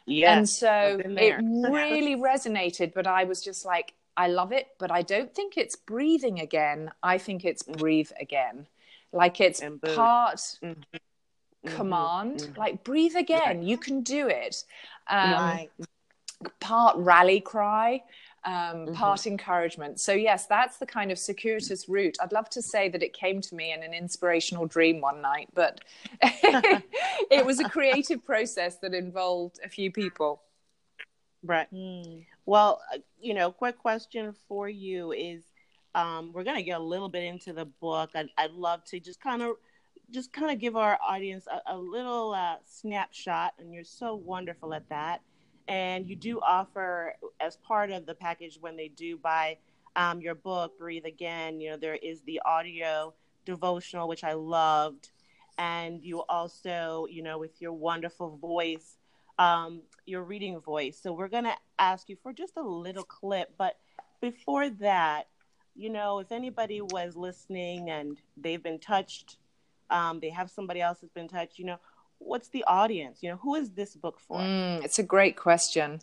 Yeah, 0.06 0.36
and 0.36 0.48
so 0.48 1.00
it 1.04 1.36
really 1.70 2.16
resonated. 2.16 2.92
But 2.92 3.06
I 3.06 3.22
was 3.22 3.40
just 3.40 3.64
like, 3.64 3.94
I 4.16 4.26
love 4.26 4.50
it, 4.50 4.66
but 4.80 4.90
I 4.90 5.02
don't 5.02 5.32
think 5.32 5.56
it's 5.56 5.76
breathing 5.76 6.40
again. 6.40 6.90
I 7.04 7.18
think 7.18 7.44
it's 7.44 7.62
breathe 7.62 8.10
again. 8.20 8.66
Like 9.12 9.40
it's 9.40 9.60
part 9.60 10.36
mm-hmm. 10.36 10.80
Command 11.66 12.40
mm-hmm. 12.40 12.60
like 12.60 12.84
breathe 12.84 13.16
again 13.16 13.62
you 13.62 13.76
can 13.76 14.02
do 14.02 14.28
it 14.28 14.64
um, 15.08 15.32
right. 15.32 15.68
part 16.60 16.96
rally 16.96 17.40
cry 17.40 18.00
um, 18.44 18.52
mm-hmm. 18.52 18.94
part 18.94 19.26
encouragement. 19.26 20.00
So, 20.00 20.12
yes, 20.12 20.46
that's 20.46 20.76
the 20.76 20.86
kind 20.86 21.10
of 21.10 21.18
circuitous 21.18 21.88
route. 21.88 22.16
I'd 22.22 22.32
love 22.32 22.50
to 22.50 22.62
say 22.62 22.88
that 22.90 23.02
it 23.02 23.12
came 23.12 23.40
to 23.40 23.54
me 23.54 23.72
in 23.72 23.82
an 23.82 23.94
inspirational 23.94 24.66
dream 24.66 25.00
one 25.00 25.22
night, 25.22 25.48
but 25.54 25.80
it 26.22 27.44
was 27.44 27.60
a 27.60 27.68
creative 27.68 28.24
process 28.24 28.76
that 28.76 28.94
involved 28.94 29.60
a 29.64 29.68
few 29.68 29.90
people. 29.90 30.42
Right. 31.42 31.72
Mm. 31.72 32.26
Well, 32.46 32.80
uh, 32.92 32.98
you 33.20 33.34
know, 33.34 33.50
quick 33.50 33.78
question 33.78 34.34
for 34.48 34.68
you 34.68 35.12
is 35.12 35.42
Um, 35.94 36.32
we're 36.32 36.44
gonna 36.44 36.62
get 36.62 36.80
a 36.80 36.82
little 36.82 37.08
bit 37.08 37.22
into 37.22 37.52
the 37.52 37.66
book. 37.66 38.10
I'd, 38.14 38.28
I'd 38.36 38.52
love 38.52 38.84
to 38.86 38.98
just 38.98 39.20
kind 39.20 39.42
of 39.42 39.56
just 40.10 40.32
kind 40.32 40.50
of 40.50 40.58
give 40.58 40.76
our 40.76 40.98
audience 41.06 41.46
a, 41.46 41.74
a 41.74 41.76
little 41.76 42.32
uh, 42.32 42.56
snapshot, 42.64 43.54
and 43.58 43.72
you're 43.72 43.84
so 43.84 44.14
wonderful 44.14 44.74
at 44.74 44.88
that. 44.88 45.22
And 45.66 46.06
you 46.06 46.14
do 46.14 46.40
offer, 46.40 47.14
as 47.40 47.56
part 47.56 47.90
of 47.90 48.04
the 48.04 48.14
package, 48.14 48.58
when 48.60 48.76
they 48.76 48.88
do 48.88 49.16
buy 49.16 49.58
um, 49.96 50.20
your 50.20 50.34
book, 50.34 50.78
Breathe 50.78 51.06
Again, 51.06 51.60
you 51.60 51.70
know, 51.70 51.76
there 51.76 51.96
is 51.96 52.20
the 52.22 52.40
audio 52.44 53.14
devotional, 53.44 54.08
which 54.08 54.24
I 54.24 54.34
loved. 54.34 55.10
And 55.56 56.02
you 56.02 56.22
also, 56.28 57.06
you 57.08 57.22
know, 57.22 57.38
with 57.38 57.62
your 57.62 57.72
wonderful 57.72 58.36
voice, 58.36 58.98
um, 59.38 59.82
your 60.04 60.22
reading 60.22 60.60
voice. 60.60 60.98
So 61.00 61.12
we're 61.12 61.28
going 61.28 61.44
to 61.44 61.56
ask 61.78 62.08
you 62.08 62.16
for 62.22 62.32
just 62.32 62.56
a 62.56 62.62
little 62.62 63.04
clip. 63.04 63.54
But 63.56 63.78
before 64.20 64.68
that, 64.70 65.28
you 65.76 65.90
know, 65.90 66.18
if 66.18 66.30
anybody 66.30 66.80
was 66.80 67.16
listening 67.16 67.90
and 67.90 68.18
they've 68.36 68.62
been 68.62 68.80
touched, 68.80 69.38
um, 69.90 70.20
they 70.20 70.30
have 70.30 70.50
somebody 70.50 70.80
else 70.80 70.98
that's 71.00 71.12
been 71.12 71.28
touched, 71.28 71.58
you 71.58 71.64
know, 71.64 71.78
what's 72.18 72.48
the 72.48 72.64
audience? 72.64 73.22
You 73.22 73.30
know, 73.30 73.36
who 73.36 73.54
is 73.54 73.70
this 73.70 73.94
book 73.94 74.18
for? 74.20 74.38
Mm, 74.38 74.84
it's 74.84 74.98
a 74.98 75.02
great 75.02 75.36
question. 75.36 76.00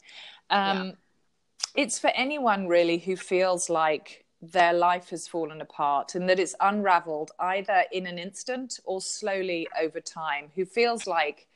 Um, 0.49 0.87
yeah. 0.87 0.91
It's 1.75 1.99
for 1.99 2.11
anyone 2.15 2.67
really 2.67 2.97
who 2.97 3.15
feels 3.15 3.69
like 3.69 4.25
their 4.41 4.73
life 4.73 5.09
has 5.11 5.27
fallen 5.27 5.61
apart 5.61 6.15
and 6.15 6.27
that 6.27 6.39
it's 6.39 6.55
unraveled 6.59 7.31
either 7.39 7.83
in 7.91 8.07
an 8.07 8.17
instant 8.17 8.79
or 8.83 8.99
slowly 8.99 9.67
over 9.79 10.01
time, 10.01 10.51
who 10.55 10.65
feels 10.65 11.07
like 11.07 11.47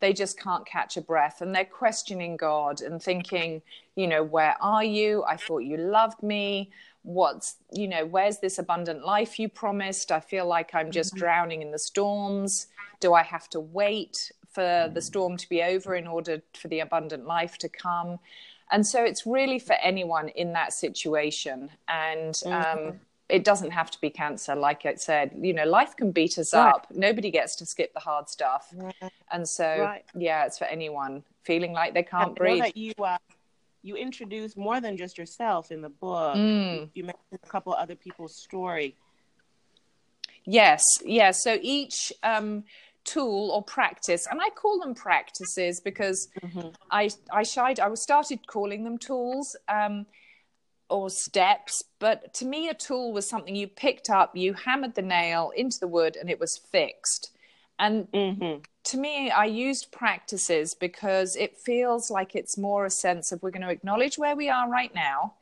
they 0.00 0.12
just 0.12 0.38
can't 0.38 0.66
catch 0.66 0.96
a 0.96 1.00
breath 1.00 1.42
and 1.42 1.54
they're 1.54 1.64
questioning 1.64 2.36
God 2.36 2.80
and 2.80 3.00
thinking, 3.00 3.62
you 3.94 4.08
know, 4.08 4.24
where 4.24 4.56
are 4.60 4.82
you? 4.82 5.22
I 5.28 5.36
thought 5.36 5.60
you 5.60 5.76
loved 5.76 6.22
me. 6.22 6.72
What's, 7.02 7.56
you 7.72 7.88
know, 7.88 8.06
where's 8.06 8.38
this 8.38 8.58
abundant 8.58 9.04
life 9.04 9.38
you 9.38 9.48
promised? 9.48 10.12
I 10.12 10.20
feel 10.20 10.46
like 10.46 10.74
I'm 10.74 10.90
just 10.90 11.10
mm-hmm. 11.10 11.20
drowning 11.20 11.62
in 11.62 11.70
the 11.70 11.78
storms. 11.78 12.68
Do 13.00 13.14
I 13.14 13.22
have 13.22 13.48
to 13.50 13.60
wait 13.60 14.30
for 14.52 14.90
the 14.92 15.00
storm 15.00 15.36
to 15.36 15.48
be 15.48 15.62
over 15.62 15.94
in 15.94 16.06
order 16.06 16.42
for 16.54 16.68
the 16.68 16.80
abundant 16.80 17.26
life 17.26 17.58
to 17.58 17.68
come? 17.68 18.18
And 18.70 18.86
so 18.86 19.02
it's 19.04 19.26
really 19.26 19.58
for 19.58 19.74
anyone 19.74 20.28
in 20.30 20.52
that 20.52 20.72
situation. 20.72 21.70
And, 21.88 22.34
mm-hmm. 22.34 22.88
um, 22.88 23.00
it 23.28 23.44
doesn't 23.44 23.70
have 23.70 23.90
to 23.90 24.00
be 24.00 24.10
cancer 24.10 24.54
like 24.54 24.84
i 24.84 24.94
said 24.94 25.32
you 25.40 25.54
know 25.54 25.64
life 25.64 25.96
can 25.96 26.12
beat 26.12 26.36
us 26.38 26.52
right. 26.52 26.68
up 26.68 26.86
nobody 26.90 27.30
gets 27.30 27.56
to 27.56 27.64
skip 27.64 27.92
the 27.94 28.00
hard 28.00 28.28
stuff 28.28 28.74
and 29.30 29.48
so 29.48 29.78
right. 29.80 30.04
yeah 30.14 30.44
it's 30.44 30.58
for 30.58 30.66
anyone 30.66 31.22
feeling 31.42 31.72
like 31.72 31.94
they 31.94 32.02
can't 32.02 32.36
breathe 32.36 32.64
you 32.74 32.92
uh, 33.02 33.16
you 33.82 33.96
introduce 33.96 34.56
more 34.56 34.80
than 34.80 34.96
just 34.96 35.18
yourself 35.18 35.70
in 35.70 35.80
the 35.80 35.88
book 35.88 36.36
mm. 36.36 36.88
you 36.94 37.04
mentioned 37.04 37.40
a 37.42 37.46
couple 37.48 37.72
other 37.72 37.94
people's 37.94 38.36
story 38.36 38.96
yes 40.44 40.84
yes 41.04 41.42
so 41.42 41.58
each 41.60 42.12
um, 42.22 42.64
tool 43.04 43.50
or 43.50 43.62
practice 43.62 44.26
and 44.30 44.40
i 44.40 44.48
call 44.50 44.78
them 44.78 44.94
practices 44.94 45.80
because 45.80 46.28
mm-hmm. 46.42 46.68
i 46.90 47.10
i 47.32 47.42
shied 47.42 47.80
i 47.80 47.92
started 47.94 48.46
calling 48.46 48.84
them 48.84 48.96
tools 48.96 49.56
um, 49.68 50.06
or 50.92 51.08
steps, 51.08 51.82
but 51.98 52.34
to 52.34 52.44
me, 52.44 52.68
a 52.68 52.74
tool 52.74 53.12
was 53.12 53.26
something 53.26 53.56
you 53.56 53.66
picked 53.66 54.10
up, 54.10 54.36
you 54.36 54.52
hammered 54.52 54.94
the 54.94 55.02
nail 55.02 55.50
into 55.56 55.80
the 55.80 55.88
wood, 55.88 56.16
and 56.16 56.28
it 56.28 56.38
was 56.38 56.58
fixed. 56.70 57.30
And 57.78 58.06
mm-hmm. 58.12 58.60
To 58.84 58.98
me, 58.98 59.30
I 59.30 59.44
used 59.44 59.92
practices 59.92 60.74
because 60.74 61.36
it 61.36 61.56
feels 61.56 62.10
like 62.10 62.34
it's 62.34 62.58
more 62.58 62.84
a 62.86 62.90
sense 62.90 63.32
of 63.32 63.42
we're 63.42 63.50
going 63.50 63.62
to 63.62 63.70
acknowledge 63.70 64.18
where 64.18 64.34
we 64.34 64.48
are 64.48 64.68
right 64.68 64.94
now, 64.94 65.34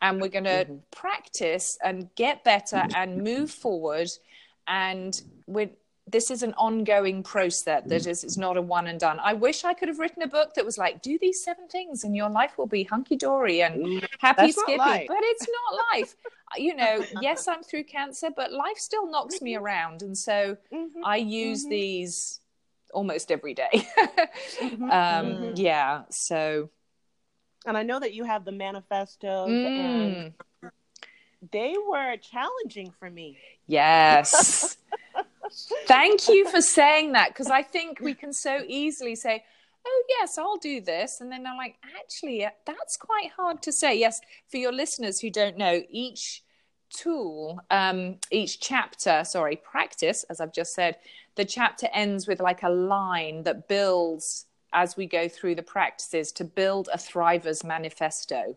and 0.00 0.20
we're 0.20 0.28
going 0.28 0.44
to 0.44 0.64
mm-hmm. 0.64 0.76
practice 0.90 1.78
and 1.84 2.08
get 2.14 2.44
better 2.44 2.84
and 2.94 3.22
move 3.22 3.50
forward. 3.50 4.10
And 4.66 5.20
we're 5.46 5.70
this 6.08 6.30
is 6.30 6.42
an 6.42 6.54
ongoing 6.54 7.22
process 7.22 7.82
that 7.82 8.06
is 8.06 8.22
it's 8.22 8.36
not 8.36 8.56
a 8.56 8.62
one 8.62 8.86
and 8.86 9.00
done. 9.00 9.18
I 9.20 9.32
wish 9.32 9.64
I 9.64 9.74
could 9.74 9.88
have 9.88 9.98
written 9.98 10.22
a 10.22 10.28
book 10.28 10.54
that 10.54 10.64
was 10.64 10.78
like, 10.78 11.02
do 11.02 11.18
these 11.20 11.42
seven 11.42 11.66
things 11.66 12.04
and 12.04 12.14
your 12.14 12.30
life 12.30 12.56
will 12.56 12.68
be 12.68 12.84
hunky 12.84 13.16
dory 13.16 13.62
and 13.62 14.06
happy 14.20 14.42
That's 14.42 14.60
skippy. 14.60 15.06
But 15.08 15.18
it's 15.20 15.46
not 15.48 15.80
life. 15.92 16.14
you 16.56 16.76
know, 16.76 17.04
yes, 17.20 17.48
I'm 17.48 17.64
through 17.64 17.84
cancer, 17.84 18.28
but 18.34 18.52
life 18.52 18.78
still 18.78 19.10
knocks 19.10 19.42
me 19.42 19.56
around. 19.56 20.02
And 20.02 20.16
so 20.16 20.56
mm-hmm. 20.72 21.04
I 21.04 21.16
use 21.16 21.62
mm-hmm. 21.62 21.70
these 21.70 22.40
almost 22.92 23.30
every 23.30 23.54
day. 23.54 23.68
mm-hmm. 23.98 24.84
um, 24.84 24.90
mm-hmm. 24.90 25.52
yeah. 25.56 26.02
So 26.10 26.70
and 27.66 27.76
I 27.76 27.82
know 27.82 27.98
that 27.98 28.14
you 28.14 28.24
have 28.24 28.44
the 28.44 28.52
manifestos 28.52 29.50
mm. 29.50 30.32
and 30.62 30.70
they 31.52 31.74
were 31.88 32.16
challenging 32.16 32.92
for 32.98 33.10
me. 33.10 33.38
Yes. 33.66 34.76
Thank 35.86 36.28
you 36.28 36.48
for 36.48 36.60
saying 36.60 37.12
that 37.12 37.28
because 37.28 37.50
I 37.50 37.62
think 37.62 38.00
we 38.00 38.14
can 38.14 38.32
so 38.32 38.62
easily 38.66 39.16
say, 39.16 39.42
oh, 39.84 40.04
yes, 40.08 40.38
I'll 40.38 40.58
do 40.58 40.80
this. 40.80 41.20
And 41.20 41.30
then 41.30 41.46
I'm 41.46 41.56
like, 41.56 41.76
actually, 42.00 42.46
that's 42.64 42.96
quite 42.96 43.30
hard 43.36 43.62
to 43.62 43.72
say. 43.72 43.98
Yes, 43.98 44.20
for 44.48 44.56
your 44.58 44.72
listeners 44.72 45.20
who 45.20 45.30
don't 45.30 45.56
know, 45.56 45.82
each 45.90 46.42
tool, 46.90 47.60
um, 47.70 48.18
each 48.30 48.60
chapter, 48.60 49.24
sorry, 49.24 49.56
practice, 49.56 50.24
as 50.30 50.40
I've 50.40 50.52
just 50.52 50.74
said, 50.74 50.96
the 51.36 51.44
chapter 51.44 51.88
ends 51.92 52.26
with 52.26 52.40
like 52.40 52.62
a 52.62 52.68
line 52.68 53.44
that 53.44 53.68
builds 53.68 54.46
as 54.72 54.96
we 54.96 55.06
go 55.06 55.28
through 55.28 55.54
the 55.54 55.62
practices 55.62 56.32
to 56.32 56.44
build 56.44 56.88
a 56.92 56.98
thriver's 56.98 57.62
manifesto. 57.62 58.56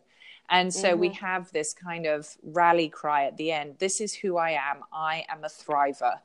And 0.50 0.74
so 0.74 0.90
mm-hmm. 0.90 1.00
we 1.00 1.10
have 1.10 1.52
this 1.52 1.74
kind 1.74 2.08
of 2.08 2.28
rally 2.44 2.90
cry 2.90 3.26
at 3.26 3.38
the 3.38 3.52
end. 3.52 3.76
This 3.78 4.02
is 4.02 4.14
who 4.14 4.38
I 4.38 4.52
am. 4.52 4.84
I 4.92 5.24
am 5.30 5.44
a 5.44 5.48
thriver. 5.48 6.20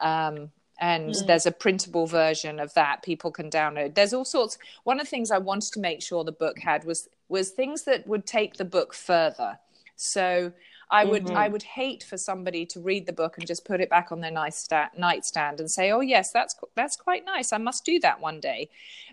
Um, 0.00 0.50
and 0.80 1.10
mm. 1.10 1.26
there's 1.26 1.46
a 1.46 1.52
printable 1.52 2.06
version 2.06 2.60
of 2.60 2.72
that 2.74 3.02
people 3.02 3.30
can 3.30 3.50
download 3.50 3.94
there's 3.94 4.12
all 4.12 4.24
sorts 4.24 4.58
one 4.84 5.00
of 5.00 5.06
the 5.06 5.10
things 5.10 5.30
i 5.30 5.38
wanted 5.38 5.72
to 5.72 5.80
make 5.80 6.00
sure 6.00 6.24
the 6.24 6.32
book 6.32 6.58
had 6.58 6.84
was 6.84 7.08
was 7.28 7.50
things 7.50 7.82
that 7.82 8.06
would 8.06 8.24
take 8.26 8.56
the 8.56 8.64
book 8.64 8.94
further 8.94 9.58
so 9.96 10.52
i 10.90 11.04
would 11.04 11.24
mm-hmm. 11.24 11.36
i 11.36 11.48
would 11.48 11.62
hate 11.62 12.02
for 12.02 12.16
somebody 12.16 12.64
to 12.64 12.80
read 12.80 13.06
the 13.06 13.12
book 13.12 13.38
and 13.38 13.46
just 13.46 13.64
put 13.64 13.80
it 13.80 13.90
back 13.90 14.10
on 14.10 14.20
their 14.20 14.30
nice 14.30 14.56
sta- 14.56 14.90
nightstand 14.96 15.60
and 15.60 15.70
say 15.70 15.90
oh 15.90 16.00
yes 16.00 16.32
that's 16.32 16.56
that's 16.74 16.96
quite 16.96 17.24
nice 17.24 17.52
i 17.52 17.58
must 17.58 17.84
do 17.84 17.98
that 18.00 18.20
one 18.20 18.40
day 18.40 18.68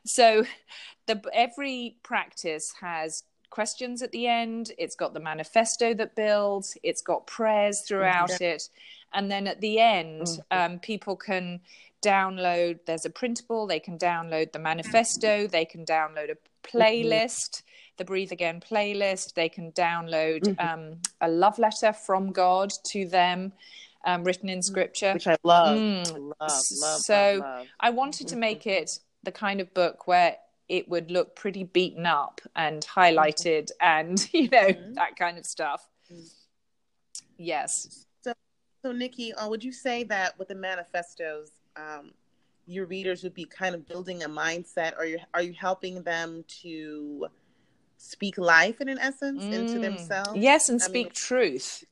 so 0.06 0.46
the 1.08 1.22
every 1.34 1.98
practice 2.04 2.74
has 2.80 3.24
questions 3.50 4.02
at 4.02 4.12
the 4.12 4.28
end 4.28 4.72
it's 4.78 4.96
got 4.96 5.14
the 5.14 5.20
manifesto 5.20 5.94
that 5.94 6.16
builds 6.16 6.78
it's 6.84 7.02
got 7.02 7.26
prayers 7.28 7.82
throughout 7.82 8.30
mm-hmm. 8.30 8.44
it 8.44 8.70
and 9.14 9.32
then 9.32 9.48
at 9.48 9.62
the 9.62 9.80
end 9.80 10.24
mm-hmm. 10.24 10.58
um, 10.74 10.80
people 10.80 11.16
can 11.16 11.60
download 12.04 12.80
there's 12.86 13.06
a 13.06 13.10
printable 13.10 13.66
they 13.66 13.80
can 13.80 13.98
download 13.98 14.52
the 14.52 14.60
manifesto 14.60 15.48
they 15.48 15.66
can 15.66 15.86
download 15.86 16.30
a 16.32 16.68
playlist 16.68 17.64
the 17.98 18.06
breathe 18.06 18.32
again 18.32 18.60
playlist 18.60 19.34
they 19.34 19.50
can 19.50 19.72
download 19.72 20.42
mm-hmm. 20.42 20.68
um, 20.68 20.98
a 21.22 21.28
love 21.28 21.58
letter 21.58 21.94
from 21.94 22.32
god 22.32 22.72
to 22.84 23.08
them 23.08 23.52
um, 24.06 24.24
written 24.24 24.50
in 24.50 24.62
scripture 24.62 25.14
which 25.14 25.28
i 25.28 25.36
love, 25.44 25.78
mm. 25.78 26.14
love, 26.14 26.34
love 26.40 27.00
so 27.00 27.40
love, 27.42 27.68
i 27.80 27.90
wanted 27.90 28.28
to 28.28 28.36
make 28.36 28.68
it 28.68 29.00
the 29.24 29.32
kind 29.32 29.60
of 29.60 29.74
book 29.74 30.08
where 30.08 30.38
it 30.68 30.90
would 30.90 31.12
look 31.12 31.36
pretty 31.36 31.64
beaten 31.64 32.06
up 32.06 32.42
and 32.56 32.82
highlighted 32.86 33.70
and 33.82 34.28
you 34.34 34.50
know 34.50 34.68
mm-hmm. 34.68 34.94
that 34.94 35.16
kind 35.16 35.38
of 35.38 35.46
stuff 35.46 35.88
mm. 36.12 36.30
yes 37.38 38.06
so, 38.86 38.92
Nikki, 38.92 39.34
uh, 39.34 39.50
would 39.50 39.64
you 39.64 39.72
say 39.72 40.04
that 40.04 40.38
with 40.38 40.50
the 40.50 40.54
manifestos, 40.54 41.50
um, 41.76 42.12
your 42.68 42.86
readers 42.86 43.24
would 43.24 43.34
be 43.34 43.46
kind 43.46 43.74
of 43.74 43.88
building 43.88 44.22
a 44.22 44.30
mindset, 44.30 44.96
or 45.00 45.06
you, 45.06 45.18
are 45.34 45.42
you 45.42 45.56
helping 45.60 46.04
them 46.04 46.46
to 46.62 47.26
speak 47.98 48.38
life 48.38 48.82
in 48.82 48.88
an 48.88 49.00
essence 49.00 49.44
mm. 49.44 49.54
into 49.54 49.80
themselves? 49.80 50.36
Yes, 50.36 50.70
and 50.70 50.80
I 50.80 50.86
speak 50.86 51.08
mean, 51.08 51.14
truth. 51.16 51.84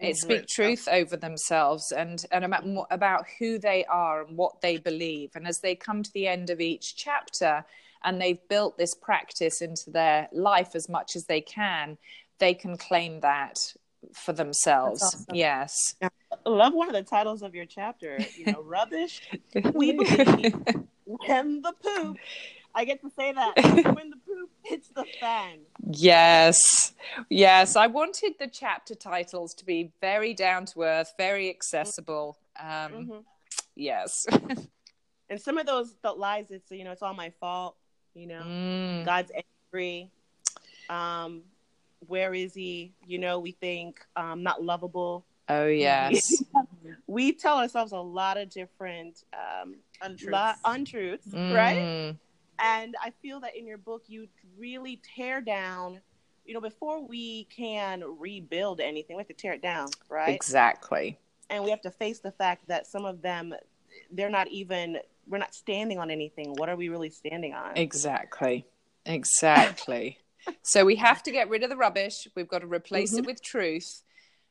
It 0.00 0.16
speak 0.16 0.46
truth 0.46 0.88
over 0.90 1.18
themselves 1.18 1.92
and 1.92 2.24
and 2.32 2.46
about 2.46 2.64
about 2.90 3.26
who 3.38 3.58
they 3.58 3.84
are 3.84 4.24
and 4.24 4.34
what 4.38 4.62
they 4.62 4.78
believe. 4.78 5.32
And 5.34 5.46
as 5.46 5.60
they 5.60 5.74
come 5.74 6.02
to 6.02 6.12
the 6.14 6.28
end 6.28 6.48
of 6.48 6.62
each 6.62 6.96
chapter, 6.96 7.62
and 8.04 8.20
they've 8.20 8.46
built 8.48 8.78
this 8.78 8.94
practice 8.94 9.62
into 9.62 9.90
their 9.90 10.28
life 10.32 10.74
as 10.74 10.88
much 10.88 11.16
as 11.16 11.26
they 11.26 11.40
can, 11.40 11.98
they 12.38 12.54
can 12.54 12.76
claim 12.76 13.20
that 13.20 13.58
for 14.12 14.32
themselves. 14.32 15.02
Awesome. 15.02 15.34
Yes. 15.34 15.94
Yeah. 16.00 16.08
I 16.32 16.48
love 16.48 16.74
one 16.74 16.88
of 16.88 16.94
the 16.94 17.02
titles 17.02 17.42
of 17.42 17.54
your 17.54 17.66
chapter. 17.66 18.18
You 18.36 18.52
know, 18.52 18.62
rubbish. 18.64 19.22
we 19.74 19.92
believe 19.92 20.54
when 21.04 21.62
the 21.62 21.72
poop. 21.82 22.16
I 22.74 22.86
get 22.86 23.02
to 23.02 23.10
say 23.10 23.32
that 23.32 23.54
when 23.94 24.10
the 24.10 24.16
poop 24.26 24.50
hits 24.62 24.88
the 24.88 25.04
fan. 25.20 25.58
Yes, 25.90 26.94
yes. 27.28 27.76
I 27.76 27.86
wanted 27.86 28.34
the 28.38 28.48
chapter 28.48 28.94
titles 28.94 29.52
to 29.54 29.66
be 29.66 29.92
very 30.00 30.32
down 30.32 30.64
to 30.66 30.82
earth, 30.82 31.12
very 31.18 31.50
accessible. 31.50 32.38
Um, 32.58 32.66
mm-hmm. 32.92 33.18
Yes. 33.76 34.24
and 35.28 35.40
some 35.40 35.58
of 35.58 35.66
those 35.66 35.94
the 36.02 36.12
lies, 36.12 36.50
it's 36.50 36.70
you 36.70 36.84
know, 36.84 36.92
it's 36.92 37.02
all 37.02 37.14
my 37.14 37.30
fault. 37.40 37.76
You 38.14 38.26
know, 38.26 38.42
mm. 38.42 39.04
God's 39.04 39.32
angry. 39.72 40.10
Um, 40.88 41.42
where 42.08 42.34
is 42.34 42.54
he? 42.54 42.92
You 43.06 43.18
know, 43.18 43.38
we 43.38 43.52
think 43.52 44.04
um, 44.16 44.42
not 44.42 44.62
lovable. 44.62 45.24
Oh 45.48 45.66
yes. 45.66 46.42
we 47.06 47.32
tell 47.32 47.58
ourselves 47.58 47.92
a 47.92 47.98
lot 47.98 48.36
of 48.36 48.48
different 48.50 49.24
um, 49.32 49.76
Untruths. 50.02 50.32
lot, 50.32 50.56
untruths, 50.64 51.26
right? 51.32 51.76
Mm, 51.78 52.18
And 52.58 52.94
I 53.02 53.12
feel 53.22 53.40
that 53.40 53.56
in 53.56 53.66
your 53.66 53.78
book, 53.78 54.04
you 54.08 54.28
really 54.58 55.00
tear 55.16 55.40
down. 55.40 56.00
You 56.44 56.54
know, 56.54 56.60
before 56.60 57.06
we 57.06 57.44
can 57.44 58.02
rebuild 58.18 58.80
anything, 58.80 59.16
we 59.16 59.20
have 59.20 59.28
to 59.28 59.34
tear 59.34 59.52
it 59.52 59.62
down, 59.62 59.88
right? 60.08 60.34
Exactly. 60.34 61.18
and 61.50 61.62
we 61.64 61.70
have 61.70 61.82
to 61.82 61.90
face 61.90 62.18
the 62.18 62.32
fact 62.32 62.66
that 62.68 62.86
some 62.86 63.04
of 63.04 63.22
them 63.22 63.54
they're 64.10 64.30
not 64.30 64.48
even 64.48 64.98
we're 65.26 65.38
not 65.38 65.54
standing 65.54 65.98
on 65.98 66.10
anything 66.10 66.54
what 66.54 66.68
are 66.68 66.76
we 66.76 66.88
really 66.88 67.10
standing 67.10 67.54
on 67.54 67.76
Exactly. 67.76 68.66
Exactly. 69.06 70.18
so 70.62 70.84
we 70.84 70.96
have 70.96 71.22
to 71.24 71.30
get 71.32 71.48
rid 71.48 71.62
of 71.62 71.70
the 71.70 71.76
rubbish. 71.76 72.28
We've 72.36 72.48
got 72.48 72.60
to 72.60 72.66
replace 72.66 73.12
it 73.14 73.22
Mhm. 73.22 73.26
with 73.26 73.42
truth. 73.42 74.02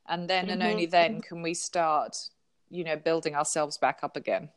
And 0.07 0.29
then 0.29 0.49
and 0.49 0.62
Mhm. 0.62 0.71
only 0.71 0.86
then 0.86 1.21
can 1.21 1.41
we 1.41 1.53
start, 1.53 2.17
you 2.69 2.84
know, 2.84 2.95
building 2.97 3.36
ourselves 3.36 3.77
back 3.77 3.99
up 4.03 4.15
again. 4.17 4.49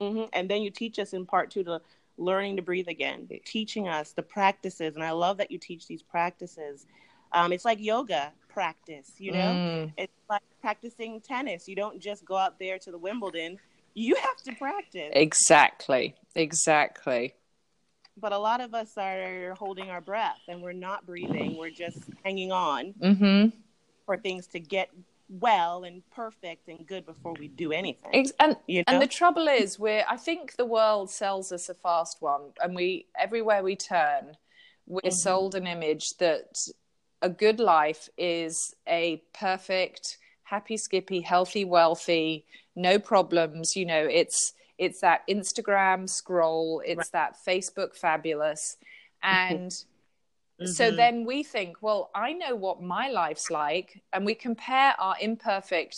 hmm 0.00 0.24
and 0.32 0.48
then 0.48 0.62
you 0.62 0.70
teach 0.70 0.98
us 0.98 1.12
in 1.12 1.26
part 1.26 1.50
two 1.50 1.64
to 1.64 1.80
learning 2.16 2.56
to 2.56 2.62
breathe 2.62 2.88
again 2.88 3.28
teaching 3.44 3.88
us 3.88 4.12
the 4.12 4.22
practices 4.22 4.94
and 4.94 5.04
i 5.04 5.10
love 5.10 5.36
that 5.38 5.50
you 5.50 5.58
teach 5.58 5.86
these 5.86 6.02
practices 6.02 6.86
um, 7.32 7.52
it's 7.52 7.64
like 7.64 7.80
yoga 7.80 8.32
practice 8.48 9.12
you 9.18 9.32
know 9.32 9.60
Mm, 9.64 9.92
it's 9.96 10.12
like 10.30 10.42
practicing 10.60 11.20
tennis 11.20 11.66
you 11.68 11.74
don't 11.76 12.00
just 12.00 12.24
go 12.24 12.36
out 12.36 12.58
there 12.58 12.78
to 12.78 12.90
the 12.90 12.98
wimbledon 12.98 13.58
you 13.98 14.14
have 14.14 14.36
to 14.44 14.52
practice 14.54 15.10
exactly. 15.12 16.14
Exactly. 16.34 17.34
but 18.16 18.32
a 18.32 18.38
lot 18.38 18.60
of 18.60 18.74
us 18.74 18.96
are 18.96 19.54
holding 19.58 19.90
our 19.90 20.00
breath 20.00 20.40
and 20.48 20.62
we're 20.62 20.72
not 20.72 21.04
breathing 21.06 21.56
we're 21.56 21.70
just 21.70 21.98
hanging 22.24 22.52
on 22.52 22.94
Mm-hmm. 23.00 23.56
for 24.06 24.16
things 24.16 24.46
to 24.48 24.60
get 24.60 24.88
well 25.28 25.84
and 25.84 26.02
perfect 26.10 26.68
and 26.68 26.86
good 26.86 27.04
before 27.04 27.34
we 27.38 27.48
do 27.48 27.70
anything. 27.72 28.10
Ex- 28.14 28.32
and 28.40 28.56
you 28.66 28.78
know? 28.80 28.84
and 28.88 29.02
the 29.02 29.06
trouble 29.06 29.46
is, 29.48 29.78
we're 29.78 30.04
I 30.08 30.16
think 30.16 30.56
the 30.56 30.64
world 30.64 31.10
sells 31.10 31.52
us 31.52 31.68
a 31.68 31.74
fast 31.74 32.16
one, 32.20 32.52
and 32.62 32.74
we 32.74 33.06
everywhere 33.18 33.62
we 33.62 33.76
turn, 33.76 34.36
we're 34.86 35.00
Mhm. 35.04 35.12
sold 35.12 35.54
an 35.54 35.66
image 35.66 36.06
that 36.18 36.46
a 37.20 37.28
good 37.28 37.60
life 37.60 38.08
is 38.16 38.74
a 38.88 39.22
perfect, 39.34 40.16
happy, 40.48 40.76
skippy, 40.76 41.20
healthy, 41.20 41.64
wealthy, 41.64 42.44
no 42.74 42.98
problems. 42.98 43.76
You 43.76 43.86
know, 43.86 44.06
it's 44.10 44.54
it's 44.78 45.00
that 45.00 45.26
Instagram 45.28 46.08
scroll, 46.08 46.82
it's 46.86 47.10
that 47.10 47.36
Facebook 47.46 47.94
fabulous, 47.96 48.76
and 49.22 49.72
so 50.64 50.90
Mhm. 50.90 50.96
then 50.96 51.24
we 51.24 51.42
think, 51.42 51.76
well, 51.82 52.10
I 52.14 52.32
know 52.32 52.54
what 52.56 52.82
my 52.82 53.08
life's 53.08 53.50
like, 53.50 54.02
and 54.12 54.24
we 54.26 54.34
compare 54.34 54.94
our 54.98 55.16
imperfect 55.20 55.96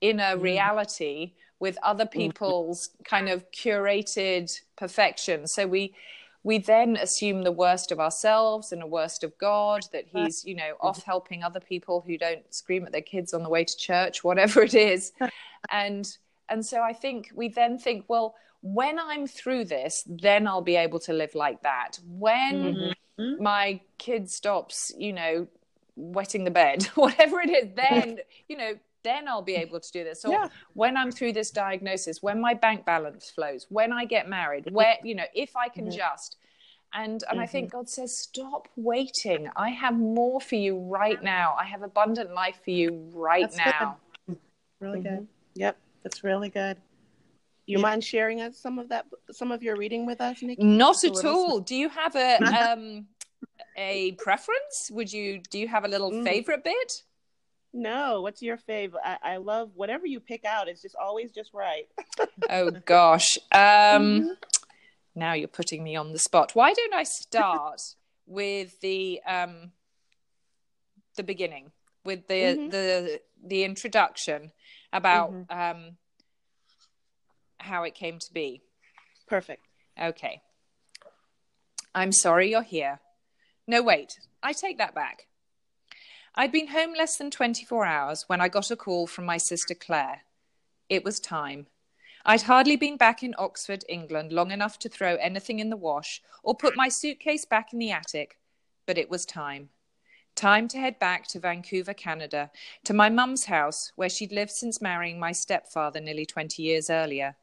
inner 0.00 0.36
Mhm. 0.36 0.42
reality 0.42 1.32
with 1.60 1.78
other 1.82 2.06
people's 2.06 2.90
kind 3.04 3.28
of 3.28 3.50
curated 3.52 4.50
perfection. 4.76 5.46
So 5.46 5.66
we 5.66 5.94
we 6.44 6.58
then 6.58 6.96
assume 6.96 7.42
the 7.42 7.52
worst 7.52 7.92
of 7.92 8.00
ourselves 8.00 8.72
and 8.72 8.82
the 8.82 8.86
worst 8.86 9.22
of 9.24 9.36
God, 9.38 9.86
that 9.92 10.06
he's, 10.06 10.44
you 10.44 10.54
know, 10.56 10.74
off 10.80 11.02
helping 11.04 11.42
other 11.42 11.60
people 11.60 12.00
who 12.06 12.18
don't 12.18 12.52
scream 12.52 12.84
at 12.84 12.92
their 12.92 13.00
kids 13.02 13.32
on 13.32 13.42
the 13.42 13.48
way 13.48 13.64
to 13.64 13.76
church, 13.76 14.24
whatever 14.24 14.62
it 14.62 14.74
is. 14.74 15.12
and 15.70 16.16
and 16.48 16.64
so 16.66 16.82
I 16.82 16.92
think 16.92 17.30
we 17.34 17.48
then 17.48 17.78
think, 17.78 18.04
well, 18.08 18.34
when 18.62 18.98
I'm 18.98 19.26
through 19.26 19.64
this, 19.66 20.04
then 20.06 20.46
I'll 20.46 20.60
be 20.62 20.76
able 20.76 21.00
to 21.00 21.12
live 21.12 21.34
like 21.34 21.62
that. 21.62 21.98
When 22.06 22.92
Mhm. 23.18 23.38
my 23.38 23.80
kid 23.98 24.30
stops, 24.30 24.92
you 24.96 25.12
know, 25.12 25.46
wetting 25.96 26.44
the 26.44 26.50
bed, 26.50 26.84
whatever 26.94 27.40
it 27.40 27.50
is, 27.50 27.68
then, 27.74 28.18
you 28.48 28.56
know, 28.56 28.74
then 29.02 29.28
I'll 29.28 29.42
be 29.42 29.54
able 29.54 29.80
to 29.80 29.92
do 29.92 30.04
this. 30.04 30.24
Or 30.24 30.32
Yeah. 30.32 30.48
when 30.74 30.96
I'm 30.96 31.10
through 31.10 31.32
this 31.32 31.50
diagnosis, 31.50 32.22
when 32.22 32.40
my 32.40 32.54
bank 32.54 32.84
balance 32.84 33.30
flows, 33.30 33.66
when 33.68 33.92
I 33.92 34.04
get 34.04 34.28
married, 34.28 34.70
where, 34.72 34.96
you 35.02 35.14
know, 35.14 35.24
if 35.34 35.56
I 35.56 35.68
can 35.68 35.86
Mhm. 35.86 35.96
just. 35.96 36.36
And 36.94 37.24
and 37.30 37.40
I 37.40 37.46
Mhm. 37.46 37.50
think 37.50 37.72
God 37.72 37.88
says, 37.88 38.16
stop 38.16 38.68
waiting. 38.76 39.48
I 39.56 39.70
have 39.70 39.94
more 39.98 40.40
for 40.40 40.56
you 40.56 40.78
right 40.78 41.22
now. 41.22 41.54
I 41.58 41.64
have 41.64 41.82
abundant 41.82 42.34
life 42.34 42.60
for 42.62 42.70
you 42.70 43.10
right 43.14 43.50
That's 43.50 43.56
good. 43.56 43.74
now. 43.80 43.98
Really 44.80 45.00
Mhm. 45.00 45.02
good. 45.02 45.28
Yep, 45.54 45.76
that's 46.02 46.22
really 46.22 46.50
good. 46.50 46.76
You 47.66 47.78
Yeah. 47.78 47.82
mind 47.82 48.04
sharing 48.04 48.40
us 48.42 48.58
some 48.58 48.78
of 48.78 48.88
that, 48.90 49.06
some 49.30 49.50
of 49.52 49.62
your 49.62 49.76
reading 49.76 50.04
with 50.04 50.20
us, 50.20 50.42
Nikki? 50.42 50.62
Not 50.62 51.02
at 51.04 51.24
all. 51.24 51.60
Do 51.60 51.74
you 51.76 51.88
have 51.88 52.14
a 52.14 52.36
um 52.76 53.06
a 53.76 54.12
preference? 54.12 54.90
Would 54.92 55.10
you 55.12 55.38
do 55.38 55.58
you 55.58 55.68
have 55.68 55.84
a 55.84 55.88
little 55.88 56.10
Mm. 56.10 56.24
favorite 56.24 56.62
bit? 56.64 57.04
No, 57.74 58.20
what's 58.20 58.42
your 58.42 58.58
favorite? 58.58 59.02
I, 59.04 59.18
I 59.22 59.36
love 59.38 59.70
whatever 59.74 60.06
you 60.06 60.20
pick 60.20 60.44
out. 60.44 60.68
It's 60.68 60.82
just 60.82 60.96
always 60.96 61.32
just 61.32 61.52
right. 61.54 61.88
Oh 62.50 62.70
gosh. 62.70 63.38
Um 63.52 64.22
Mhm. 64.22 64.36
now 65.14 65.32
you're 65.32 65.48
putting 65.48 65.82
me 65.84 65.96
on 65.96 66.12
the 66.12 66.18
spot. 66.18 66.54
Why 66.54 66.72
don't 66.72 66.94
I 66.94 67.04
start 67.04 67.80
with 68.26 68.80
the 68.80 69.20
um 69.26 69.72
the 71.16 71.22
beginning 71.22 71.72
with 72.04 72.26
the 72.28 72.56
Mhm. 72.58 72.70
the 72.70 73.20
the 73.44 73.64
introduction 73.64 74.52
about 74.92 75.30
Mhm. 75.32 75.46
um 75.50 75.96
how 77.58 77.84
it 77.84 77.94
came 77.94 78.18
to 78.18 78.32
be. 78.32 78.62
Perfect. 79.28 79.66
Okay. 80.00 80.42
I'm 81.94 82.12
sorry 82.12 82.50
you're 82.50 82.62
here. 82.62 83.00
No, 83.66 83.82
wait. 83.82 84.18
I 84.42 84.52
take 84.52 84.78
that 84.78 84.94
back. 84.94 85.26
I'd 86.34 86.50
been 86.50 86.68
home 86.68 86.94
less 86.94 87.18
than 87.18 87.30
24 87.30 87.84
hours 87.84 88.24
when 88.26 88.40
I 88.40 88.48
got 88.48 88.70
a 88.70 88.76
call 88.76 89.06
from 89.06 89.26
my 89.26 89.36
sister 89.36 89.74
Claire. 89.74 90.22
It 90.88 91.04
was 91.04 91.20
time. 91.20 91.66
I'd 92.24 92.42
hardly 92.42 92.76
been 92.76 92.96
back 92.96 93.22
in 93.22 93.34
Oxford, 93.36 93.84
England, 93.86 94.32
long 94.32 94.50
enough 94.50 94.78
to 94.78 94.88
throw 94.88 95.16
anything 95.16 95.58
in 95.58 95.68
the 95.68 95.76
wash 95.76 96.22
or 96.42 96.54
put 96.54 96.74
my 96.74 96.88
suitcase 96.88 97.44
back 97.44 97.74
in 97.74 97.78
the 97.78 97.90
attic, 97.90 98.38
but 98.86 98.96
it 98.96 99.10
was 99.10 99.26
time. 99.26 99.68
Time 100.34 100.68
to 100.68 100.78
head 100.78 100.98
back 100.98 101.26
to 101.26 101.38
Vancouver, 101.38 101.92
Canada, 101.92 102.50
to 102.84 102.94
my 102.94 103.10
mum's 103.10 103.44
house, 103.44 103.92
where 103.96 104.08
she'd 104.08 104.32
lived 104.32 104.52
since 104.52 104.80
marrying 104.80 105.20
my 105.20 105.32
stepfather 105.32 106.00
nearly 106.00 106.24
20 106.24 106.62
years 106.62 106.88
earlier. 106.88 107.36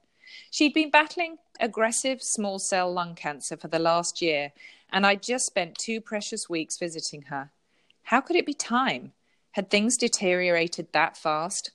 She'd 0.50 0.74
been 0.74 0.90
battling 0.90 1.38
aggressive 1.60 2.24
small 2.24 2.58
cell 2.58 2.92
lung 2.92 3.14
cancer 3.14 3.56
for 3.56 3.68
the 3.68 3.78
last 3.78 4.20
year, 4.20 4.52
and 4.92 5.06
I'd 5.06 5.22
just 5.22 5.46
spent 5.46 5.78
two 5.78 6.02
precious 6.02 6.50
weeks 6.50 6.80
visiting 6.80 7.24
her. 7.24 7.52
How 8.10 8.22
could 8.22 8.36
it 8.36 8.48
be 8.48 8.56
time? 8.56 9.14
Had 9.52 9.70
things 9.70 9.96
deteriorated 9.96 10.88
that 10.94 11.16
fast? 11.16 11.70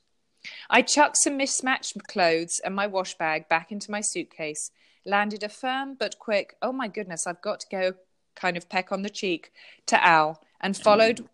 I 0.69 0.83
chucked 0.83 1.19
some 1.19 1.37
mismatched 1.37 2.09
clothes 2.09 2.61
and 2.65 2.75
my 2.75 2.89
wash 2.89 3.15
bag 3.15 3.49
back 3.49 3.71
into 3.71 3.93
my 3.93 4.01
suitcase, 4.01 4.73
landed 5.07 5.45
a 5.45 5.49
firm 5.49 5.95
but 5.95 6.19
quick, 6.19 6.57
oh 6.61 6.73
my 6.73 6.89
goodness, 6.89 7.29
I've 7.29 7.41
got 7.41 7.61
to 7.61 7.69
go 7.71 7.93
kind 8.35 8.57
of 8.57 8.69
peck 8.69 8.91
on 8.91 9.03
the 9.03 9.11
cheek 9.11 9.53
to 9.87 10.05
Al, 10.05 10.43
and 10.61 10.77
followed 10.77 11.29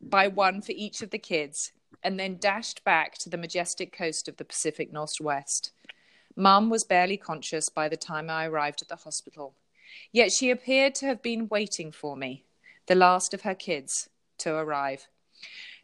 by 0.00 0.26
one 0.26 0.62
for 0.62 0.72
each 0.72 1.02
of 1.02 1.10
the 1.10 1.18
kids, 1.18 1.72
and 2.02 2.18
then 2.18 2.38
dashed 2.38 2.82
back 2.82 3.18
to 3.18 3.28
the 3.28 3.36
majestic 3.36 3.92
coast 3.92 4.26
of 4.26 4.38
the 4.38 4.44
Pacific 4.46 4.90
Northwest. 4.90 5.70
Mum 6.34 6.70
was 6.70 6.82
barely 6.82 7.18
conscious 7.18 7.68
by 7.68 7.90
the 7.90 7.96
time 7.98 8.30
I 8.30 8.46
arrived 8.46 8.80
at 8.80 8.88
the 8.88 8.96
hospital, 8.96 9.52
yet 10.12 10.32
she 10.32 10.48
appeared 10.48 10.94
to 10.94 11.06
have 11.08 11.20
been 11.20 11.46
waiting 11.46 11.92
for 11.92 12.16
me, 12.16 12.46
the 12.86 12.94
last 12.94 13.34
of 13.34 13.42
her 13.42 13.54
kids, 13.54 14.08
to 14.38 14.54
arrive. 14.54 15.08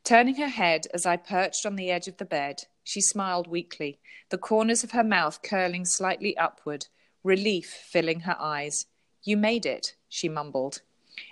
Turning 0.05 0.37
her 0.37 0.49
head 0.49 0.87
as 0.93 1.07
I 1.07 1.17
perched 1.17 1.65
on 1.65 1.77
the 1.77 1.91
edge 1.91 2.09
of 2.09 2.17
the 2.17 2.25
bed, 2.25 2.65
she 2.85 3.01
smiled 3.01 3.47
weakly, 3.47 4.01
the 4.31 4.39
corners 4.39 4.83
of 4.83 4.93
her 4.93 5.05
mouth 5.05 5.41
curling 5.43 5.85
slightly 5.85 6.37
upward, 6.37 6.87
relief 7.23 7.67
filling 7.67 8.21
her 8.21 8.37
eyes. 8.39 8.87
You 9.23 9.37
made 9.37 9.65
it, 9.65 9.95
she 10.09 10.29
mumbled. 10.29 10.83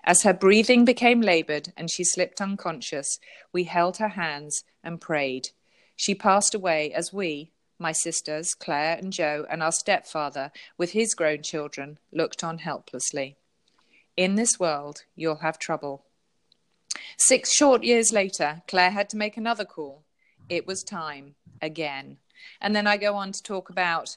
As 0.04 0.22
her 0.22 0.32
breathing 0.32 0.84
became 0.84 1.20
labored 1.20 1.72
and 1.76 1.90
she 1.90 2.04
slipped 2.04 2.40
unconscious, 2.40 3.18
we 3.52 3.64
held 3.64 3.96
her 3.96 4.10
hands 4.10 4.62
and 4.84 5.00
prayed. 5.00 5.48
She 5.96 6.14
passed 6.14 6.54
away 6.54 6.92
as 6.92 7.12
we, 7.12 7.50
my 7.78 7.92
sisters, 7.92 8.54
Claire 8.54 8.98
and 8.98 9.12
Jo, 9.12 9.46
and 9.50 9.62
our 9.62 9.72
stepfather, 9.72 10.52
with 10.76 10.92
his 10.92 11.14
grown 11.14 11.42
children, 11.42 11.98
looked 12.12 12.44
on 12.44 12.58
helplessly. 12.58 13.36
In 14.16 14.34
this 14.34 14.60
world, 14.60 15.04
you'll 15.16 15.36
have 15.36 15.58
trouble. 15.58 16.04
Six 17.18 17.52
short 17.54 17.82
years 17.82 18.12
later, 18.12 18.62
Claire 18.68 18.90
had 18.90 19.08
to 19.10 19.16
make 19.16 19.36
another 19.36 19.64
call. 19.64 20.04
It 20.48 20.66
was 20.66 20.82
time 20.82 21.34
again. 21.62 22.18
And 22.60 22.74
then 22.74 22.86
I 22.86 22.96
go 22.96 23.14
on 23.16 23.32
to 23.32 23.42
talk 23.42 23.70
about 23.70 24.16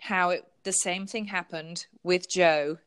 how 0.00 0.30
it, 0.30 0.44
the 0.64 0.72
same 0.72 1.06
thing 1.06 1.26
happened 1.26 1.86
with 2.02 2.28
Jo 2.28 2.78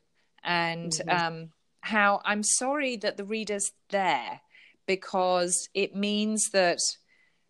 and 0.42 0.92
Mhm. 0.92 1.12
um, 1.12 1.52
how 1.80 2.20
I'm 2.24 2.42
sorry 2.42 2.96
that 2.96 3.16
the 3.16 3.24
reader's 3.24 3.72
there 3.90 4.40
because 4.86 5.68
it 5.74 5.94
means 5.94 6.50
that 6.52 6.78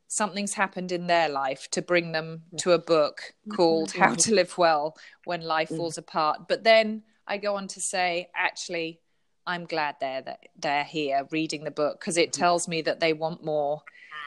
something's 0.09 0.55
happened 0.55 0.93
in 0.93 1.07
their 1.07 1.29
life 1.29 1.69
to 1.73 1.83
bring 1.83 2.13
them 2.13 2.45
to 2.59 2.73
a 2.73 2.79
book 2.79 3.35
called 3.49 3.93
How 3.93 4.15
to 4.15 4.35
Live 4.35 4.57
Well 4.59 4.97
When 5.25 5.43
Life 5.43 5.71
Mhm. 5.71 5.77
Falls 5.77 5.99
Apart. 5.99 6.47
But 6.49 6.63
then 6.65 7.03
I 7.27 7.39
go 7.39 7.57
on 7.57 7.69
to 7.69 7.81
say, 7.81 8.31
actually, 8.35 9.01
I'm 9.47 9.65
glad 9.67 9.97
they're 10.01 10.23
that 10.23 10.41
they're 10.59 10.85
here 10.85 11.27
reading 11.31 11.65
the 11.65 11.71
book 11.71 12.01
because 12.01 12.17
it 12.17 12.33
tells 12.33 12.67
me 12.69 12.83
that 12.83 13.01
they 13.01 13.13
want 13.13 13.45
more, 13.45 13.83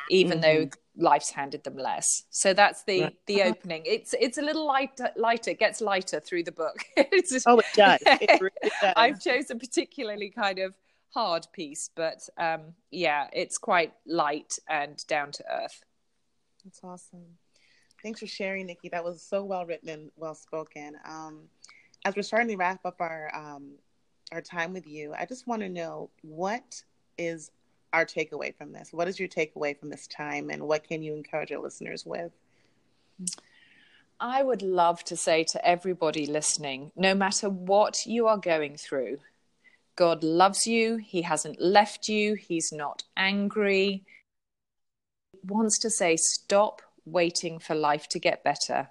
even 0.10 0.39
Mm-hmm. 0.39 0.65
though 0.65 0.69
life's 0.99 1.30
handed 1.32 1.63
them 1.63 1.77
less. 1.77 2.23
So 2.30 2.53
that's 2.53 2.84
the 2.84 3.01
Right. 3.03 3.15
the 3.27 3.43
opening. 3.43 3.84
It's 3.86 4.13
it's 4.19 4.38
a 4.38 4.41
little 4.41 4.65
lighter, 4.65 5.10
lighter, 5.15 5.51
it 5.51 5.60
gets 5.60 5.82
lighter 5.82 6.19
through 6.19 6.43
the 6.43 6.51
book. 6.51 6.77
It's- 6.97 7.43
Oh, 7.45 7.60
it 7.60 7.65
does. 7.75 7.99
It 8.06 8.41
really 8.41 8.71
does. 8.82 8.93
I've 8.95 9.19
chosen 9.21 9.58
a 9.58 9.60
particularly 9.60 10.30
kind 10.30 10.60
of 10.60 10.75
hard 11.13 11.47
piece, 11.53 11.89
but 11.95 12.27
um, 12.38 12.73
yeah, 12.91 13.27
it's 13.34 13.58
quite 13.58 13.93
light 14.06 14.60
and 14.69 15.03
down 15.08 15.32
to 15.34 15.43
earth. 15.51 15.84
That's 16.63 16.80
awesome. 16.84 17.25
Thanks 18.03 18.19
for 18.19 18.27
sharing, 18.27 18.67
Nikki. 18.67 18.89
That 18.89 19.03
was 19.03 19.23
so 19.23 19.43
well 19.43 19.65
written 19.65 19.89
and 19.89 20.12
well 20.15 20.36
spoken. 20.36 20.95
Um, 21.06 21.47
as 22.06 22.15
we're 22.15 22.21
starting 22.23 22.49
to 22.49 22.56
wrap 22.58 22.86
up 22.86 22.97
our 22.99 23.32
um, 23.36 23.71
our 24.32 24.42
time 24.42 24.74
with 24.74 24.88
you, 24.88 25.13
I 25.18 25.26
just 25.26 25.48
want 25.48 25.62
to 25.62 25.70
know 25.70 26.10
what 26.22 26.84
is 27.18 27.52
our 27.94 28.06
takeaway 28.06 28.56
from 28.56 28.72
this. 28.74 28.92
What 28.92 29.08
is 29.08 29.20
your 29.20 29.30
takeaway 29.30 29.78
from 29.78 29.90
this 29.90 30.08
time, 30.08 30.50
and 30.50 30.63
what 30.68 30.84
can 30.84 31.02
you 31.02 31.13
encourage 31.13 31.52
our 31.52 31.62
listeners 31.62 32.06
with? 32.06 32.32
I 34.20 34.44
would 34.44 34.62
love 34.62 35.04
to 35.06 35.16
say 35.16 35.44
to 35.52 35.66
everybody 35.66 36.26
listening 36.26 36.92
no 36.96 37.13
matter 37.13 37.50
what 37.50 38.06
you 38.06 38.28
are 38.28 38.38
going 38.38 38.78
through, 38.78 39.20
God 39.96 40.24
loves 40.24 40.68
you. 40.68 40.98
He 40.98 41.22
hasn't 41.22 41.62
left 41.62 42.08
you. 42.08 42.36
He's 42.36 42.72
not 42.72 43.04
angry. 43.16 44.04
He 45.32 45.40
wants 45.44 45.80
to 45.80 45.90
say, 45.90 46.18
stop 46.18 46.82
waiting 47.06 47.60
for 47.60 47.74
life 47.74 48.08
to 48.10 48.20
get 48.20 48.44
better. 48.44 48.90